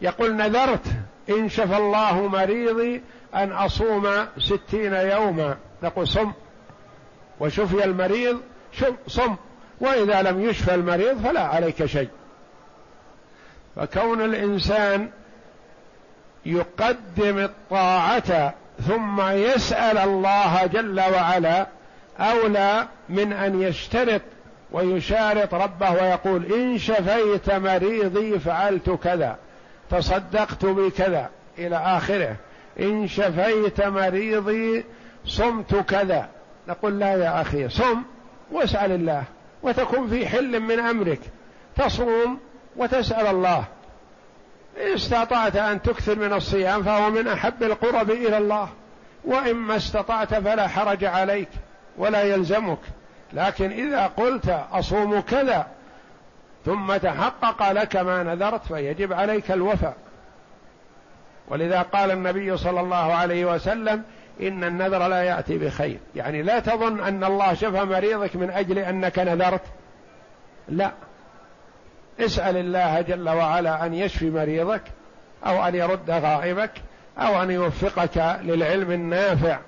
يقول 0.02 0.36
نذرت 0.36 0.88
إن 1.30 1.50
شفى 1.50 1.78
الله 1.78 2.28
مريضي 2.28 3.02
أن 3.36 3.52
أصوم 3.52 4.26
ستين 4.38 4.94
يوما. 4.94 5.58
نقول 5.84 6.08
صم. 6.08 6.32
وشفي 7.40 7.84
المريض 7.84 8.42
صم. 9.08 9.36
وإذا 9.80 10.22
لم 10.22 10.42
يشفى 10.42 10.76
المريض 10.76 11.22
فلا 11.22 11.42
عليك 11.42 11.86
شيء. 11.86 12.10
فكون 13.76 14.22
الإنسان 14.22 15.10
يقدم 16.46 17.38
الطاعة 17.40 18.54
ثم 18.88 19.22
يسأل 19.22 19.98
الله 19.98 20.66
جل 20.66 21.00
وعلا 21.00 21.68
أولى 22.20 22.88
من 23.10 23.34
أن 23.34 23.62
يشترط 23.62 24.22
ويشارط 24.72 25.54
ربه 25.54 25.92
ويقول 25.92 26.54
إن 26.54 26.78
شفيت 26.78 27.52
مريضي 27.52 28.40
فعلت 28.40 28.90
كذا 28.90 29.38
تصدقت 29.90 30.66
بكذا 30.66 31.30
إلى 31.58 31.78
آخره 31.78 32.36
إن 32.80 33.08
شفيت 33.08 33.82
مريضي 33.82 34.86
صمت 35.26 35.76
كذا. 35.76 36.30
نقول 36.68 37.00
لا 37.00 37.14
يا 37.14 37.42
أخي 37.42 37.70
صم 37.70 38.02
واسأل 38.52 38.92
الله 38.92 39.24
وتكون 39.64 40.10
في 40.10 40.28
حل 40.28 40.60
من 40.60 40.80
أمرك 40.80 41.20
تصوم 41.76 42.40
وتسأل 42.76 43.28
الله. 43.28 43.64
إن 44.82 44.94
استطعت 44.94 45.56
أن 45.56 45.82
تكثر 45.82 46.20
من 46.20 46.34
الصيام 46.34 46.84
فهو 46.84 47.10
من 47.10 47.28
أحب 47.28 47.64
القرب 47.64 48.12
إلى 48.12 48.38
الله 48.38 48.70
وإما 49.26 49.76
استطعت 49.76 50.34
فلا 50.34 50.68
حرج 50.68 51.04
عليك. 51.04 51.50
ولا 51.98 52.22
يلزمك. 52.22 52.80
لكن 53.34 53.72
إذا 53.72 54.08
قلت 54.08 54.50
أصوم 54.72 55.20
كذا 55.20 55.68
ثم 56.66 56.98
تحقق 56.98 57.72
لك 57.72 57.96
ما 57.96 58.24
نذرت 58.24 58.66
فيجب 58.66 59.14
عليك 59.14 59.52
الوفاء. 59.52 59.96
ولذا 61.48 61.82
قال 61.82 62.12
النبي 62.12 62.58
صلى 62.58 62.80
الله 62.80 63.14
عليه 63.14 63.46
وسلم 63.46 64.04
إن 64.42 64.64
النذر 64.64 65.08
لا 65.08 65.24
يأتي 65.24 65.58
بخير. 65.58 65.98
يعني 66.16 66.42
لا 66.42 66.60
تظن 66.60 67.00
أن 67.00 67.24
الله 67.24 67.54
شفى 67.54 67.84
مريضك 67.84 68.36
من 68.36 68.50
أجل 68.50 68.80
أنك 68.80 69.20
نذرت. 69.20 69.62
لا. 70.70 70.92
اسأل 72.20 72.58
الله 72.58 73.02
جل 73.02 73.30
وعلا 73.30 73.86
أن 73.86 73.94
يشفي 73.94 74.30
مريضك 74.30 74.82
أو 75.46 75.68
أن 75.68 75.76
يرد 75.76 76.10
غائبك 76.10 76.72
أو 77.18 77.44
أن 77.44 77.52
يوفقك 77.52 78.38
للعلم 78.42 78.92
النافع 78.92 79.60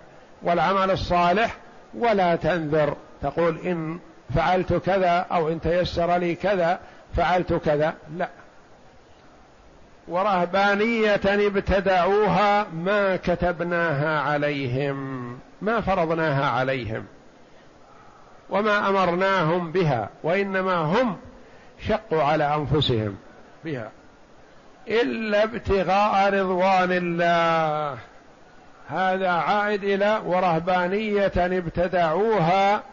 والعمل 0.44 0.92
الصالح 0.92 1.56
ولا 1.98 2.36
تنذر. 2.36 2.96
تقول 3.22 3.58
إن 3.58 4.00
فعلت 4.36 4.74
كذا 4.74 5.26
أو 5.32 5.50
إن 5.50 5.62
تيسر 5.62 6.18
لي 6.18 6.36
كذا 6.36 6.80
فعلت 7.16 7.54
كذا. 7.54 7.94
لا. 8.18 8.30
ورهبانية 10.08 11.22
ابتدعوها 11.26 12.68
ما 12.74 13.16
كتبناها 13.16 14.20
عليهم 14.20 15.40
ما 15.62 15.82
فرضناها 15.82 16.46
عليهم 16.46 17.06
وما 18.50 18.90
أمرناهم 18.90 19.72
بها 19.72 20.10
وإنما 20.24 20.76
هم 20.76 21.18
شقوا 21.88 22.24
على 22.24 22.56
أنفسهم 22.56 23.16
بها. 23.66 23.92
إلا 24.88 25.44
ابتغاء 25.44 26.34
رضوان 26.34 26.92
الله. 26.92 27.98
هذا 28.90 29.30
عائد 29.30 29.84
إلى 29.84 30.22
ورهبانية 30.26 31.32
ابتدعوها 31.38 32.84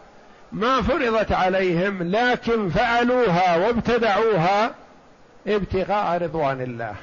ما 0.53 0.83
فرضت 0.83 1.33
عليهم 1.33 2.03
لكن 2.03 2.71
فعلوها 2.71 3.57
وابتدعوها 3.57 4.71
ابتغاء 5.47 6.23
رضوان 6.23 6.61
الله. 6.61 6.95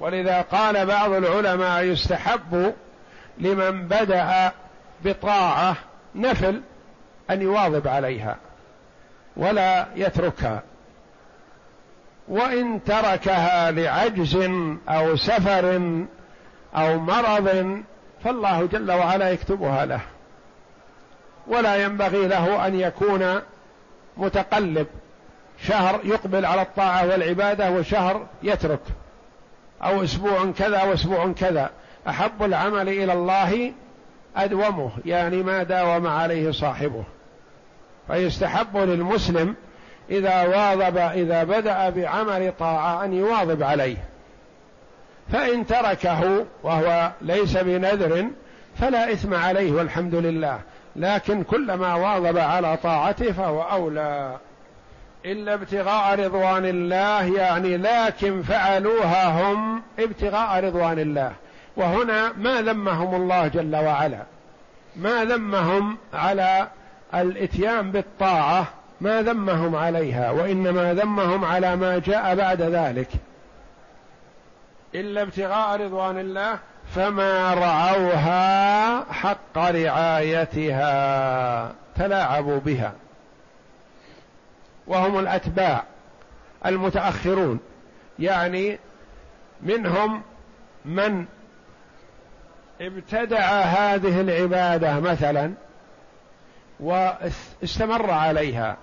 ولذا 0.00 0.40
قال 0.40 0.86
بعض 0.86 1.12
العلماء 1.12 1.82
يستحب 1.82 2.74
لمن 3.38 3.88
بدأ 3.88 4.52
بطاعة 5.04 5.76
نفل 6.14 6.60
أن 7.30 7.42
يواظب 7.42 7.88
عليها 7.88 8.36
ولا 9.36 9.86
يتركها. 9.96 10.62
وإن 12.28 12.84
تركها 12.84 13.70
لعجز 13.70 14.36
أو 14.88 15.16
سفر 15.16 15.76
أو 16.74 16.98
مرض 16.98 17.82
فالله 18.26 18.66
جل 18.66 18.92
وعلا 18.92 19.30
يكتبها 19.30 19.86
له. 19.86 20.00
ولا 21.46 21.76
ينبغي 21.76 22.28
له 22.28 22.66
أن 22.66 22.80
يكون 22.80 23.40
متقلب. 24.16 24.86
شهر 25.62 26.00
يقبل 26.04 26.44
على 26.44 26.62
الطاعة 26.62 27.06
والعبادة 27.06 27.70
وشهر 27.70 28.26
يترك. 28.42 28.80
أو 29.82 30.04
أسبوع 30.04 30.52
كذا 30.58 30.82
وأسبوع 30.82 31.32
كذا. 31.32 31.70
أحب 32.08 32.42
العمل 32.42 32.88
إلى 32.88 33.12
الله 33.12 33.72
أدومه. 34.36 34.90
يعني 35.04 35.42
ما 35.42 35.62
داوم 35.62 36.06
عليه 36.06 36.50
صاحبه. 36.50 37.04
فيستحب 38.06 38.76
للمسلم 38.76 39.54
إذا 40.10 40.42
واظب 40.42 40.96
إذا 40.96 41.44
بدأ 41.44 41.90
بعمل 41.90 42.52
طاعة 42.58 43.04
أن 43.04 43.12
يواظب 43.12 43.62
عليه. 43.62 43.96
فإن 45.32 45.66
تركه 45.66 46.46
وهو 46.62 47.10
ليس 47.22 47.56
بنذر 47.56 48.26
فلا 48.78 49.12
إثم 49.12 49.34
عليه 49.34 49.72
والحمد 49.72 50.14
لله. 50.14 50.60
لكن 50.96 51.42
كلما 51.42 51.94
واظب 51.94 52.38
على 52.38 52.76
طاعته 52.76 53.32
فهو 53.32 53.62
أولى. 53.62 54.36
إلا 55.24 55.54
ابتغاء 55.54 56.20
رضوان 56.20 56.66
الله 56.66 57.36
يعني 57.36 57.76
لكن 57.76 58.42
فعلوها 58.42 59.40
هم 59.40 59.82
ابتغاء 59.98 60.64
رضوان 60.64 60.98
الله. 60.98 61.32
وهنا 61.76 62.32
ما 62.36 62.62
ذمهم 62.62 63.14
الله 63.14 63.48
جل 63.48 63.76
وعلا. 63.76 64.22
ما 64.96 65.24
ذمهم 65.24 65.98
على 66.14 66.68
الإتيان 67.14 67.90
بالطاعة 67.90 68.66
ما 69.00 69.22
ذمهم 69.22 69.76
عليها 69.76 70.30
وإنما 70.30 70.94
ذمهم 70.94 71.44
على 71.44 71.76
ما 71.76 71.98
جاء 71.98 72.34
بعد 72.34 72.62
ذلك. 72.62 73.08
إلا 74.96 75.22
ابتغاء 75.22 75.80
رضوان 75.80 76.18
الله 76.18 76.58
فما 76.94 77.54
رعوها 77.54 79.12
حق 79.12 79.58
رعايتها 79.58 80.92
تلاعبوا 81.96 82.58
بها. 82.58 82.92
وهم 84.86 85.18
الأتباع 85.18 85.84
المتأخرون 86.66 87.60
يعني 88.18 88.78
منهم 89.62 90.22
من 90.84 91.26
ابتدع 92.80 93.46
هذه 93.60 94.20
العبادة 94.20 95.00
مثلا 95.00 95.52
واستمر 96.80 98.10
عليها 98.10 98.76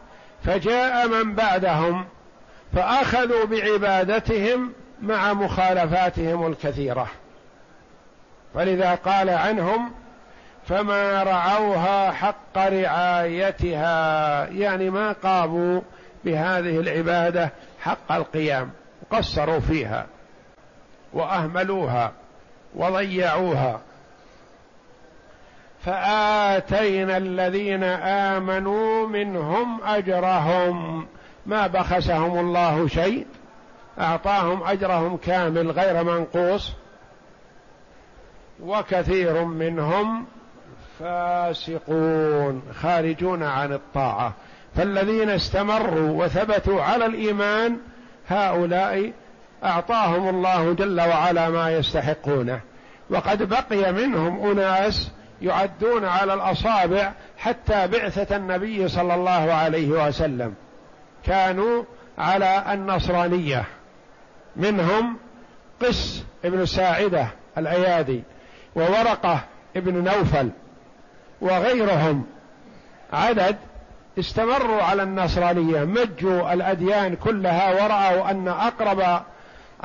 فجاء 0.44 1.08
من 1.08 1.36
بعدهم 1.36 2.06
فأخذوا 2.74 3.46
بعبادتهم 3.46 4.74
مع 5.04 5.34
مخالفاتهم 5.34 6.48
الكثيرة. 6.48 7.08
فلذا 8.56 8.96
قال 8.96 9.30
عنهم 9.30 9.92
فما 10.68 11.24
رعوها 11.24 12.12
حق 12.12 12.58
رعايتها 12.58 14.46
يعني 14.46 14.90
ما 14.90 15.12
قاموا 15.12 15.82
بهذه 16.26 16.80
العبادة 16.80 17.50
حق 17.82 18.12
القيام 18.12 18.72
قصروا 19.12 19.60
فيها 19.60 20.06
وأهملوها 21.14 22.12
وضيعوها. 22.76 23.82
فآتينا 25.86 27.18
الذين 27.18 27.84
آمنوا 27.84 29.08
منهم 29.08 29.84
أجرهم. 29.84 31.08
ما 31.46 31.68
بخسهم 31.68 32.40
الله 32.40 32.88
شيء؟ 32.88 33.26
أعطاهم 34.00 34.64
أجرهم 34.64 35.18
كامل 35.18 35.72
غير 35.72 36.04
منقوص 36.04 36.72
وكثير 38.64 39.44
منهم 39.44 40.26
فاسقون 41.00 42.62
خارجون 42.82 43.44
عن 43.44 43.74
الطاعة. 43.74 44.34
فالذين 44.76 45.30
استمروا 45.30 46.24
وثبتوا 46.24 46.82
على 46.82 47.06
الإيمان 47.06 47.78
هؤلاء 48.28 49.14
أعطاهم 49.64 50.30
الله 50.30 50.74
جل 50.74 51.02
وعلا 51.02 51.50
ما 51.50 51.72
يستحقونه. 51.72 52.60
وقد 53.10 53.50
بقي 53.50 53.94
منهم 53.94 54.52
أناس 54.52 55.12
يعدون 55.42 56.06
على 56.06 56.34
الأصابع 56.34 57.12
حتى 57.38 57.88
بعثة 57.88 58.36
النبي 58.36 58.88
صلى 58.88 59.16
الله 59.16 59.54
عليه 59.54 60.08
وسلم. 60.08 60.54
كانوا 61.26 61.84
على 62.18 62.64
النصرانية. 62.74 63.66
منهم 64.56 65.18
قس 65.82 66.24
ابن 66.46 66.66
ساعدة 66.66 67.28
الايادي 67.58 68.24
وورقة 68.76 69.40
ابن 69.76 70.04
نوفل 70.04 70.50
وغيرهم. 71.42 72.26
عدد 73.14 73.56
استمروا 74.20 74.82
على 74.82 75.04
النصرانية 75.04 75.84
مجوا 75.84 76.54
الأديان 76.54 77.16
كلها 77.16 77.72
ورأوا 77.72 78.32
أن 78.32 78.48
أقرب 78.48 79.22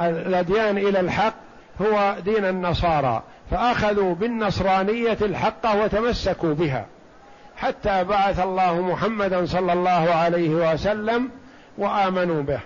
الأديان 0.01 0.79
إلى 0.79 1.01
الحق 1.01 1.35
هو 1.83 2.17
دين 2.25 2.45
النصارى 2.45 3.23
فأخذوا 3.51 4.15
بالنصرانية 4.15 5.19
الحقه 5.23 5.83
وتمسكوا 5.83 6.55
بها. 6.55 6.87
حتى 7.57 8.05
بعث 8.05 8.41
الله 8.41 8.81
محمدا 8.81 9.47
صلى 9.47 9.73
الله 9.73 10.15
عليه 10.15 10.73
وسلم 10.73 11.31
وآمنوا 11.79 12.43
به. 12.43 12.61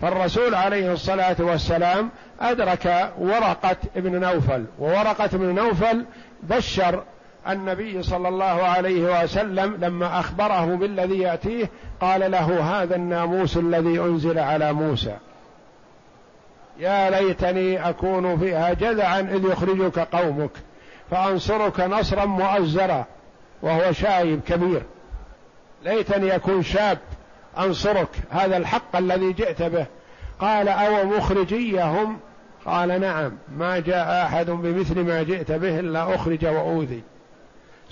فالرسول 0.00 0.54
عليه 0.54 0.92
الصلاة 0.92 1.36
والسلام 1.38 2.10
أدرك 2.40 3.12
ورقة 3.18 3.76
ابن 3.96 4.20
نوفل 4.20 4.64
وورقة 4.78 5.24
ابن 5.24 5.54
نوفل 5.54 6.04
بشر 6.42 7.02
النبي 7.48 8.02
صلى 8.02 8.28
الله 8.28 8.44
عليه 8.44 9.22
وسلم 9.22 9.76
لما 9.80 10.20
أخبره 10.20 10.64
بالذي 10.64 11.18
يأتيه 11.18 11.70
قال 12.00 12.30
له 12.30 12.60
هذا 12.82 12.96
الناموس 12.96 13.56
الذي 13.56 14.00
أنزل 14.00 14.38
على 14.38 14.72
موسى. 14.72 15.16
يا 16.78 17.10
ليتني 17.10 17.88
أكون 17.88 18.38
فيها 18.38 18.72
جذعا 18.72 19.20
إذ 19.20 19.44
يخرجك 19.44 19.98
قومك 19.98 20.50
فأنصرك 21.10 21.80
نصرا 21.80 22.24
مؤزرا 22.24 23.04
وهو 23.62 23.92
شايب 23.92 24.40
كبير. 24.46 24.82
ليتني 25.84 26.34
أكون 26.36 26.62
شاب. 26.62 26.98
أنصرك 27.58 28.08
هذا 28.30 28.56
الحق 28.56 28.96
الذي 28.96 29.32
جئت 29.32 29.62
به. 29.62 29.86
قال 30.40 30.68
أو 30.68 31.04
مخرجيهم؟ 31.04 32.18
قال 32.66 33.00
نعم 33.00 33.32
ما 33.56 33.78
جاء 33.78 34.26
أحد 34.26 34.50
بمثل 34.50 35.00
ما 35.00 35.22
جئت 35.22 35.52
به 35.52 35.80
إلا 35.80 36.14
أخرج 36.14 36.46
وأوذي. 36.46 37.02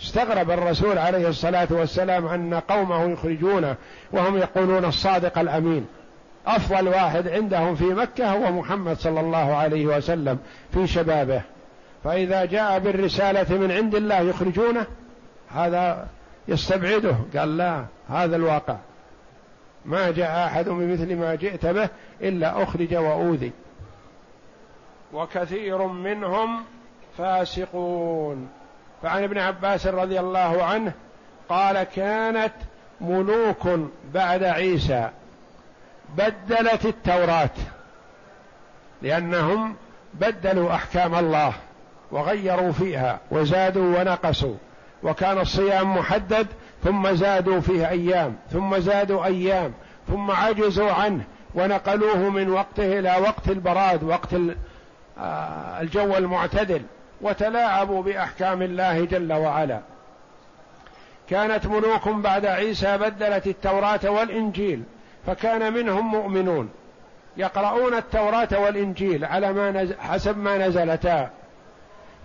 استغرب 0.02 0.50
الرسول 0.50 0.98
عليه 0.98 1.28
الصلاة 1.28 1.68
والسلام 1.70 2.26
أن 2.26 2.54
قومه 2.54 3.04
يخرجونه 3.04 3.76
وهم 4.12 4.36
يقولون 4.38 4.84
الصادق 4.84 5.38
الأمين. 5.38 5.86
أفضل 6.46 6.88
واحد 6.88 7.28
عندهم 7.28 7.74
في 7.74 7.84
مكة 7.84 8.32
هو 8.32 8.52
محمد 8.52 8.96
صلى 8.96 9.20
الله 9.20 9.54
عليه 9.54 9.86
وسلم 9.86 10.38
في 10.72 10.86
شبابه. 10.86 11.42
فإذا 12.04 12.44
جاء 12.44 12.78
بالرسالة 12.78 13.58
من 13.58 13.72
عند 13.72 13.94
الله 13.94 14.20
يخرجونه 14.20 14.86
هذا 15.54 16.06
يستبعده. 16.48 17.16
قال 17.36 17.56
لا 17.56 17.84
هذا 18.08 18.36
الواقع. 18.36 18.76
ما 19.86 20.10
جاء 20.10 20.46
أحد 20.46 20.68
بمثل 20.68 21.16
ما 21.16 21.34
جئت 21.34 21.66
به 21.66 21.88
إلا 22.22 22.62
أخرج 22.62 22.94
وأوذي. 22.94 23.52
وكثير 25.12 25.86
منهم 25.86 26.64
فاسقون. 27.18 28.48
فعن 29.02 29.22
ابن 29.22 29.38
عباس 29.38 29.86
رضي 29.86 30.20
الله 30.20 30.64
عنه 30.64 30.92
قال 31.48 31.82
كانت 31.82 32.52
ملوك 33.00 33.68
بعد 34.14 34.44
عيسى 34.44 35.10
بدلت 36.16 36.84
التوراة 36.86 37.50
لأنهم 39.02 39.76
بدلوا 40.14 40.74
أحكام 40.74 41.14
الله 41.14 41.52
وغيروا 42.10 42.72
فيها 42.72 43.20
وزادوا 43.30 44.00
ونقصوا 44.00 44.54
وكان 45.02 45.38
الصيام 45.38 45.96
محدد 45.96 46.46
ثم 46.86 47.14
زادوا 47.14 47.60
فيه 47.60 47.88
أيام 47.88 48.36
ثم 48.52 48.78
زادوا 48.78 49.24
أيام 49.24 49.72
ثم 50.08 50.30
عجزوا 50.30 50.92
عنه 50.92 51.24
ونقلوه 51.54 52.16
من 52.16 52.50
وقته 52.50 52.98
إلى 52.98 53.16
وقت 53.20 53.48
البراد 53.48 54.04
وقت 54.04 54.34
آه، 55.18 55.80
الجو 55.80 56.16
المعتدل 56.16 56.82
وتلاعبوا 57.20 58.02
بأحكام 58.02 58.62
الله 58.62 59.04
جل 59.04 59.32
وعلا. 59.32 59.80
كانت 61.30 61.66
ملوك 61.66 62.08
بعد 62.08 62.46
عيسى 62.46 62.98
بدلت 62.98 63.46
التوراة 63.46 64.00
والإنجيل 64.10 64.82
فكان 65.26 65.72
منهم 65.72 66.10
مؤمنون. 66.10 66.70
يقرؤون 67.36 67.94
التوراة 67.94 68.48
والإنجيل 68.52 69.24
على 69.24 69.52
ما 69.52 69.88
حسب 69.98 70.38
ما 70.38 70.68
نزلتا. 70.68 71.30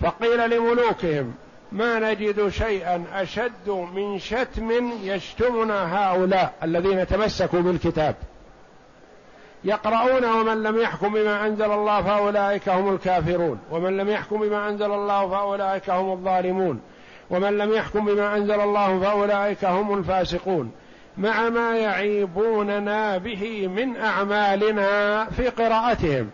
فقيل 0.02 0.50
لملوكهم 0.50 1.34
ما 1.72 2.00
نجد 2.00 2.50
شيئا 2.50 3.04
أشد 3.14 3.70
من 3.70 4.20
شتم 4.20 4.92
يشتمنا 5.04 5.98
هؤلاء 5.98 6.54
الذين 6.64 7.08
تمسكوا 7.08 7.62
بالكتاب. 7.62 8.16
يقرؤون 9.64 10.26
ومن 10.26 10.64
لم 10.64 10.80
يحكم 10.80 11.14
بما 11.14 11.48
أنزل 11.48 11.72
الله 11.72 12.02
فأولئك 12.02 12.70
هم 12.70 12.96
الكافرون. 12.96 13.60
ومن 13.72 13.98
لم 13.98 14.10
يحكم 14.10 14.40
بما 14.40 14.70
أنزل 14.70 14.92
الله 14.92 15.30
فأولئك 15.30 15.90
هم 15.90 16.12
الظالمون. 16.12 16.82
ومن 17.30 17.58
لم 17.58 17.74
يحكم 17.74 18.06
بما 18.06 18.38
أنزل 18.38 18.62
الله 18.62 19.00
فأولئك 19.00 19.66
هم 19.66 19.98
الفاسقون. 19.98 20.72
مع 21.18 21.50
ما 21.50 21.78
يعيبوننا 21.78 23.18
به 23.18 23.68
من 23.68 23.98
أعمالنا 23.98 25.26
في 25.26 25.50
قراءتهم. 25.50 26.30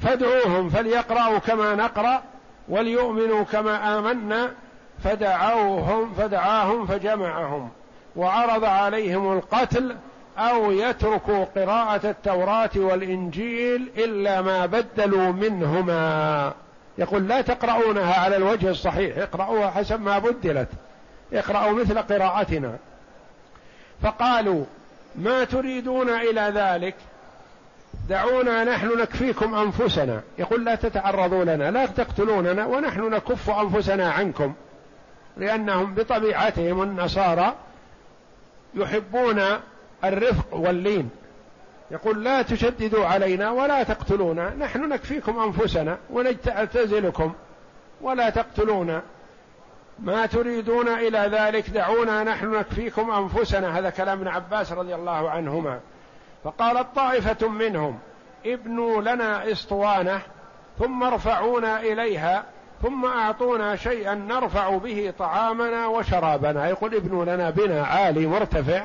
فادعوهم 0.00 0.70
فليقرأوا 0.70 1.38
كما 1.38 1.74
نقرأ. 1.74 2.22
وليؤمنوا 2.68 3.44
كما 3.44 3.98
آمنا 3.98 4.50
فدعوهم 5.04 6.14
فدعاهم 6.14 6.86
فجمعهم 6.86 7.70
وعرض 8.16 8.64
عليهم 8.64 9.32
القتل 9.32 9.96
أو 10.38 10.72
يتركوا 10.72 11.44
قراءة 11.44 12.10
التوراة 12.10 12.70
والإنجيل 12.76 13.90
إلا 13.96 14.42
ما 14.42 14.66
بدلوا 14.66 15.32
منهما. 15.32 16.52
يقول 16.98 17.28
لا 17.28 17.40
تقرؤونها 17.40 18.20
على 18.20 18.36
الوجه 18.36 18.70
الصحيح 18.70 19.18
اقرأوها 19.18 19.70
حسب 19.70 20.00
ما 20.00 20.18
بدلت 20.18 20.68
اقرأوا 21.32 21.72
مثل 21.72 21.98
قراءتنا. 21.98 22.76
فقالوا 24.02 24.64
ما 25.16 25.44
تريدون 25.44 26.08
إلى 26.08 26.52
ذلك؟ 26.54 26.94
دعونا 28.08 28.64
نحن 28.64 28.98
نكفيكم 29.00 29.54
أنفسنا. 29.54 30.22
يقول 30.38 30.64
لا 30.64 30.74
تتعرضوا 30.74 31.44
لنا 31.44 31.70
لا 31.70 31.86
تقتلوننا 31.86 32.66
ونحن 32.66 33.00
نكف 33.00 33.50
أنفسنا 33.50 34.10
عنكم. 34.12 34.54
لأنهم 35.36 35.94
بطبيعتهم 35.94 36.82
النصارى 36.82 37.54
يحبون 38.74 39.42
الرفق 40.04 40.54
واللين. 40.54 41.10
يقول 41.90 42.24
لا 42.24 42.42
تشددوا 42.42 43.06
علينا 43.06 43.50
ولا 43.50 43.82
تقتلونا 43.82 44.54
نحن 44.54 44.88
نكفيكم 44.88 45.38
أنفسنا 45.38 45.98
ونعتزلكم 46.10 47.32
ولا 48.00 48.30
تقتلونا 48.30 49.02
ما 49.98 50.26
تريدون 50.26 50.88
إلى 50.88 51.18
ذلك 51.32 51.70
دعونا 51.70 52.24
نحن 52.24 52.54
نكفيكم 52.54 53.10
أنفسنا. 53.10 53.78
هذا 53.78 53.90
كلام 53.90 54.18
ابن 54.18 54.28
عباس 54.28 54.72
رضي 54.72 54.94
الله 54.94 55.30
عنهما. 55.30 55.80
فقالت 56.44 56.86
طائفه 56.96 57.48
منهم 57.48 57.98
ابنوا 58.46 59.02
لنا 59.02 59.52
اسطوانة 59.52 60.20
ثم 60.78 61.02
ارفعونا 61.02 61.80
إليها 61.80 62.44
ثم 62.82 63.04
أعطونا 63.04 63.76
شيئا 63.76 64.14
نرفع 64.14 64.76
به 64.76 65.12
طعامنا 65.18 65.86
وشرابنا. 65.86 66.68
يقول 66.68 66.94
ابنوا 66.94 67.24
لنا 67.24 67.50
بنا 67.50 67.86
عالي 67.86 68.26
مرتفع 68.26 68.84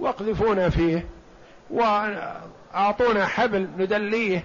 واقذفونا 0.00 0.68
فيه 0.68 1.06
وأعطونا 1.70 3.26
حبل 3.26 3.68
ندليه 3.78 4.44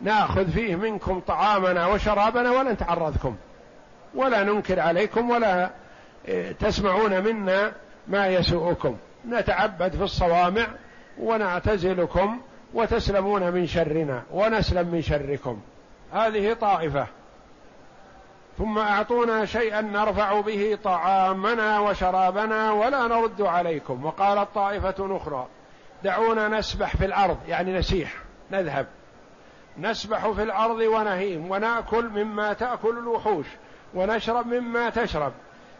ناخذ 0.00 0.50
فيه 0.50 0.76
منكم 0.76 1.20
طعامنا 1.20 1.86
وشرابنا 1.86 2.50
ولا 2.50 2.72
نتعرضكم 2.72 3.36
ولا 4.14 4.42
ننكر 4.42 4.80
عليكم 4.80 5.30
ولا 5.30 5.70
إيه، 6.28 6.52
تسمعون 6.52 7.20
منا 7.20 7.72
ما 8.08 8.26
يسوءكم. 8.26 8.96
نتعبد 9.28 9.96
في 9.96 10.02
الصوامع 10.02 10.66
ونعتزلكم 11.18 12.40
وتسلمون 12.74 13.52
من 13.52 13.66
شرنا 13.66 14.22
ونسلم 14.30 14.88
من 14.88 15.02
شركم. 15.02 15.60
هذه 16.12 16.52
طائفة. 16.52 17.06
ثم 18.58 18.78
أعطونا 18.78 19.44
شيئا 19.44 19.80
نرفع 19.80 20.40
به 20.40 20.78
طعامنا 20.84 21.80
وشرابنا 21.80 22.72
ولا 22.72 23.06
نرد 23.06 23.42
عليكم. 23.42 24.04
وقالت 24.04 24.48
طائفة 24.54 25.16
أخرى 25.16 25.46
دعونا 26.04 26.48
نسبح 26.48 26.96
في 26.96 27.04
الأرض 27.04 27.38
يعني 27.48 27.78
نسيح 27.78 28.14
نذهب. 28.50 28.86
نسبح 29.78 30.30
في 30.30 30.42
الأرض 30.42 30.78
ونهيم 30.78 31.50
ونأكل 31.50 32.08
مما 32.08 32.52
تأكل 32.52 32.98
الوحوش 32.98 33.46
ونشرب 33.94 34.46
مما 34.46 34.90
تشرب. 34.90 35.32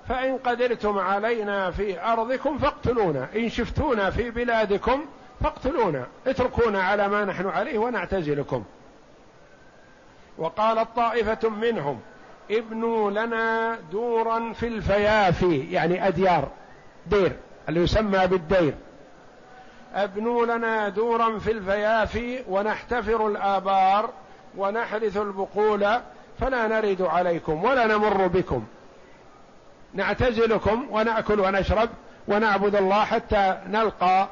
فإن 0.08 0.38
قدرتم 0.38 0.98
علينا 0.98 1.70
في 1.70 2.02
أرضكم 2.02 2.58
فاقتلونا 2.58 3.28
إن 3.36 3.48
شفتونا 3.48 4.10
في 4.10 4.30
بلادكم 4.30 5.04
فاقتلونا 5.40 6.06
اتركونا 6.26 6.82
على 6.82 7.08
ما 7.08 7.24
نحن 7.24 7.48
عليه 7.48 7.78
ونعتزلكم. 7.78 8.64
وقالت 10.38 10.88
طائفه 10.96 11.48
منهم 11.48 12.00
ابنوا 12.50 13.10
لنا 13.10 13.78
دورا 13.92 14.52
في 14.52 14.66
الفيافي 14.66 15.72
يعني 15.72 16.08
أديار 16.08 16.48
دير 17.06 17.32
اللي 17.68 17.80
يسمى 17.80 18.26
بالدير. 18.26 18.74
ابنوا 19.94 20.46
لنا 20.46 20.88
دورا 20.88 21.38
في 21.38 21.50
الفيافي 21.50 22.44
ونحتفر 22.48 23.26
الآبار 23.26 24.10
ونحرث 24.56 25.16
البقول 25.16 25.86
فلا 26.40 26.66
نرد 26.66 27.02
عليكم 27.02 27.64
ولا 27.64 27.86
نمر 27.86 28.26
بكم. 28.26 28.66
نعتزلكم 29.94 30.86
ونأكل 30.90 31.40
ونشرب 31.40 31.88
ونعبد 32.28 32.74
الله 32.76 33.04
حتى 33.04 33.58
نلقى 33.68 34.28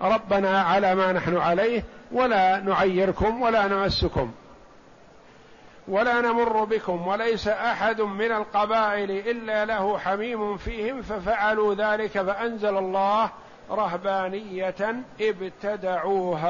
ربنا 0.00 0.62
على 0.62 0.94
ما 0.94 1.12
نحن 1.12 1.36
عليه 1.36 1.84
ولا 2.12 2.60
نعيركم 2.60 3.42
ولا 3.42 3.68
نمسكم 3.68 4.30
ولا 5.88 6.20
نمر 6.20 6.64
بكم 6.64 7.06
وليس 7.06 7.48
أحد 7.48 8.00
من 8.00 8.32
القبائل 8.32 9.10
إلا 9.10 9.64
له 9.64 9.98
حميم 9.98 10.56
فيهم 10.56 11.02
ففعلوا 11.02 11.74
ذلك 11.74 12.10
فأنزل 12.10 12.76
الله 12.76 13.30
رهبانية 13.70 15.02
ابتدعوها. 15.20 16.48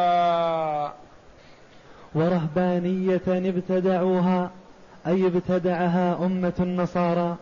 ورهبانية 2.15 3.23
ابتدعوها 3.29 4.51
أي 5.07 5.27
ابتدعها 5.27 6.17
أمة 6.27 6.53
النصارى 6.61 7.37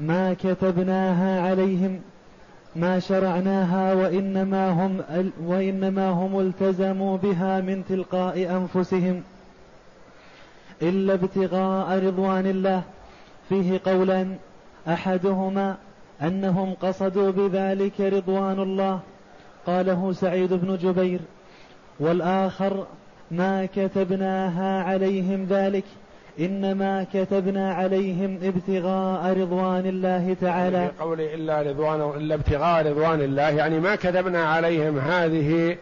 ما 0.00 0.34
كتبناها 0.34 1.50
عليهم 1.50 2.00
ما 2.76 2.98
شرعناها 2.98 3.94
وإنما 3.94 4.70
هم 4.70 5.02
وإنما 5.44 6.08
هم 6.10 6.40
التزموا 6.40 7.16
بها 7.16 7.60
من 7.60 7.84
تلقاء 7.88 8.56
أنفسهم 8.56 9.22
إلا 10.82 11.14
ابتغاء 11.14 12.06
رضوان 12.06 12.46
الله. 12.46 12.82
فيه 13.48 13.80
قولان 13.84 14.36
أحدهما 14.88 15.76
أنهم 16.22 16.74
قصدوا 16.74 17.30
بذلك 17.30 18.00
رضوان 18.00 18.60
الله. 18.60 19.00
قاله 19.66 20.12
سعيد 20.12 20.52
بن 20.52 20.76
جبير 20.76 21.20
والآخر 22.00 22.86
ما 23.30 23.66
كتبناها 23.66 24.82
عليهم 24.82 25.46
ذلك. 25.50 25.84
إنما 26.40 27.06
كتبنا 27.14 27.74
عليهم 27.74 28.38
ابتغاء 28.42 29.40
رضوان 29.40 29.86
الله 29.86 30.36
تعالى. 30.40 30.90
في 30.96 31.02
قوله 31.02 31.34
إلا 31.34 31.62
رضوان 31.62 32.12
إلا 32.16 32.34
ابتغاء 32.34 32.86
رضوان 32.86 33.20
الله 33.20 33.48
يعني 33.48 33.80
ما 33.80 33.96
كتبنا 33.96 34.44
عليهم 34.44 34.98
هذه 34.98 35.76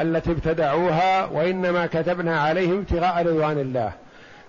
التي 0.00 0.30
ابتدعوها 0.30 1.24
وإنما 1.24 1.86
كتبنا 1.86 2.40
عليهم 2.40 2.78
ابتغاء 2.78 3.26
رضوان 3.26 3.58
الله. 3.58 3.92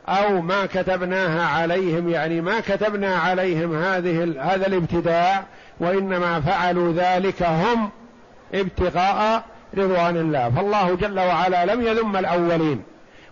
أو 0.08 0.42
ما 0.42 0.66
كتبناها 0.66 1.46
عليهم 1.46 2.10
يعني 2.10 2.42
ما 2.42 2.60
كتبنا 2.60 3.16
عليهم 3.16 3.76
هذه 3.76 4.24
هذا 4.40 4.68
الابتداع 4.68 5.44
وإنما 5.80 6.42
فعلوا 6.42 6.94
ذلك 6.94 7.44
هم 7.44 7.90
ابتغاء 8.54 9.44
رضوان 9.78 10.18
الله. 10.18 10.50
فالله 10.50 10.96
جل 10.96 11.20
وعلا 11.20 11.66
لم 11.66 11.82
يذم 11.82 12.18
الأولين. 12.18 12.82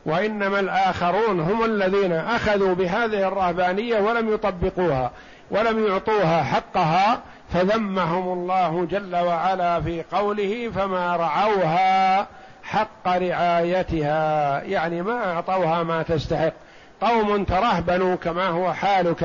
وإنما 0.06 0.60
الآخرون 0.60 1.40
هم 1.40 1.66
الذين 1.66 2.14
أخذوا 2.14 2.74
بهذه 2.74 3.28
الرهبانية 3.28 4.00
ولم 4.00 4.34
يطبقوها 4.34 5.12
ولم 5.52 5.88
يعطوها 5.88 6.44
حقها 6.44 7.20
فذمهم 7.54 8.34
الله 8.34 8.88
جل 8.92 9.16
وعلا 9.16 9.82
في 9.82 10.04
قوله 10.12 10.72
فما 10.76 11.16
رعوها 11.16 12.28
حق 12.64 13.08
رعايتها. 13.08 14.62
يعني 14.64 15.02
ما 15.02 15.34
أعطوها 15.34 15.84
ما 15.84 16.04
تستحق. 16.04 16.54
قوم 17.02 17.44
ترهبنوا 17.44 18.16
كما 18.16 18.48
هو 18.48 18.74
حال 18.74 19.16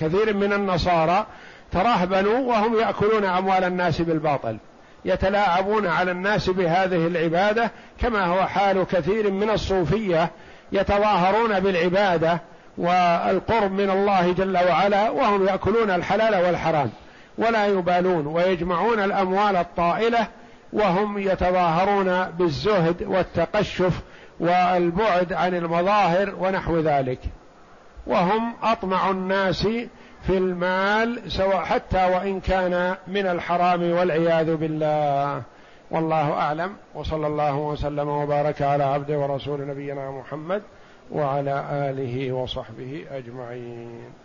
كثير 0.00 0.36
من 0.36 0.52
النصارى 0.52 1.26
ترهبنوا 1.72 2.38
وهم 2.38 2.80
يأكلون 2.80 3.24
أموال 3.24 3.64
الناس 3.64 4.00
بالباطل. 4.00 4.58
يتلاعبون 5.04 5.86
على 5.86 6.10
الناس 6.10 6.50
بهذه 6.50 7.06
العبادة 7.06 7.70
كما 8.00 8.24
هو 8.24 8.46
حال 8.46 8.86
كثير 8.86 9.30
من 9.30 9.50
الصوفية 9.50 10.30
يتظاهرون 10.72 11.60
بالعبادة 11.60 12.40
والقرب 12.78 13.72
من 13.72 13.90
الله 13.90 14.32
جل 14.32 14.56
وعلا 14.56 15.10
وهم 15.10 15.46
يأكلون 15.46 15.90
الحلال 15.90 16.46
والحرام 16.46 16.90
ولا 17.38 17.66
يبالون 17.66 18.26
ويجمعون 18.26 19.00
الأموال 19.00 19.56
الطائلة 19.56 20.26
وهم 20.72 21.18
يتظاهرون 21.18 22.24
بالزهد 22.24 23.02
والتقشف 23.02 24.00
والبعد 24.40 25.32
عن 25.32 25.54
المظاهر 25.54 26.34
ونحو 26.40 26.80
ذلك. 26.80 27.18
وهم 28.06 28.54
أطمع 28.62 29.10
الناس 29.10 29.68
في 30.26 30.38
المال 30.38 31.32
سواء 31.32 31.64
حتى 31.64 32.04
وإن 32.04 32.40
كان 32.40 32.96
من 33.08 33.26
الحرام 33.26 33.90
والعياذ 33.92 34.56
بالله. 34.56 35.42
والله 35.90 36.32
أعلم. 36.32 36.76
وصلى 36.94 37.26
الله 37.26 37.56
وسلم 37.56 38.08
وبارك 38.08 38.62
على 38.62 38.84
عبده 38.84 39.18
ورسول 39.18 39.66
نبينا 39.66 40.10
محمد 40.10 40.62
وعلى 41.12 41.64
آله 41.72 42.32
وصحبه 42.32 43.04
أجمعين. 43.10 44.23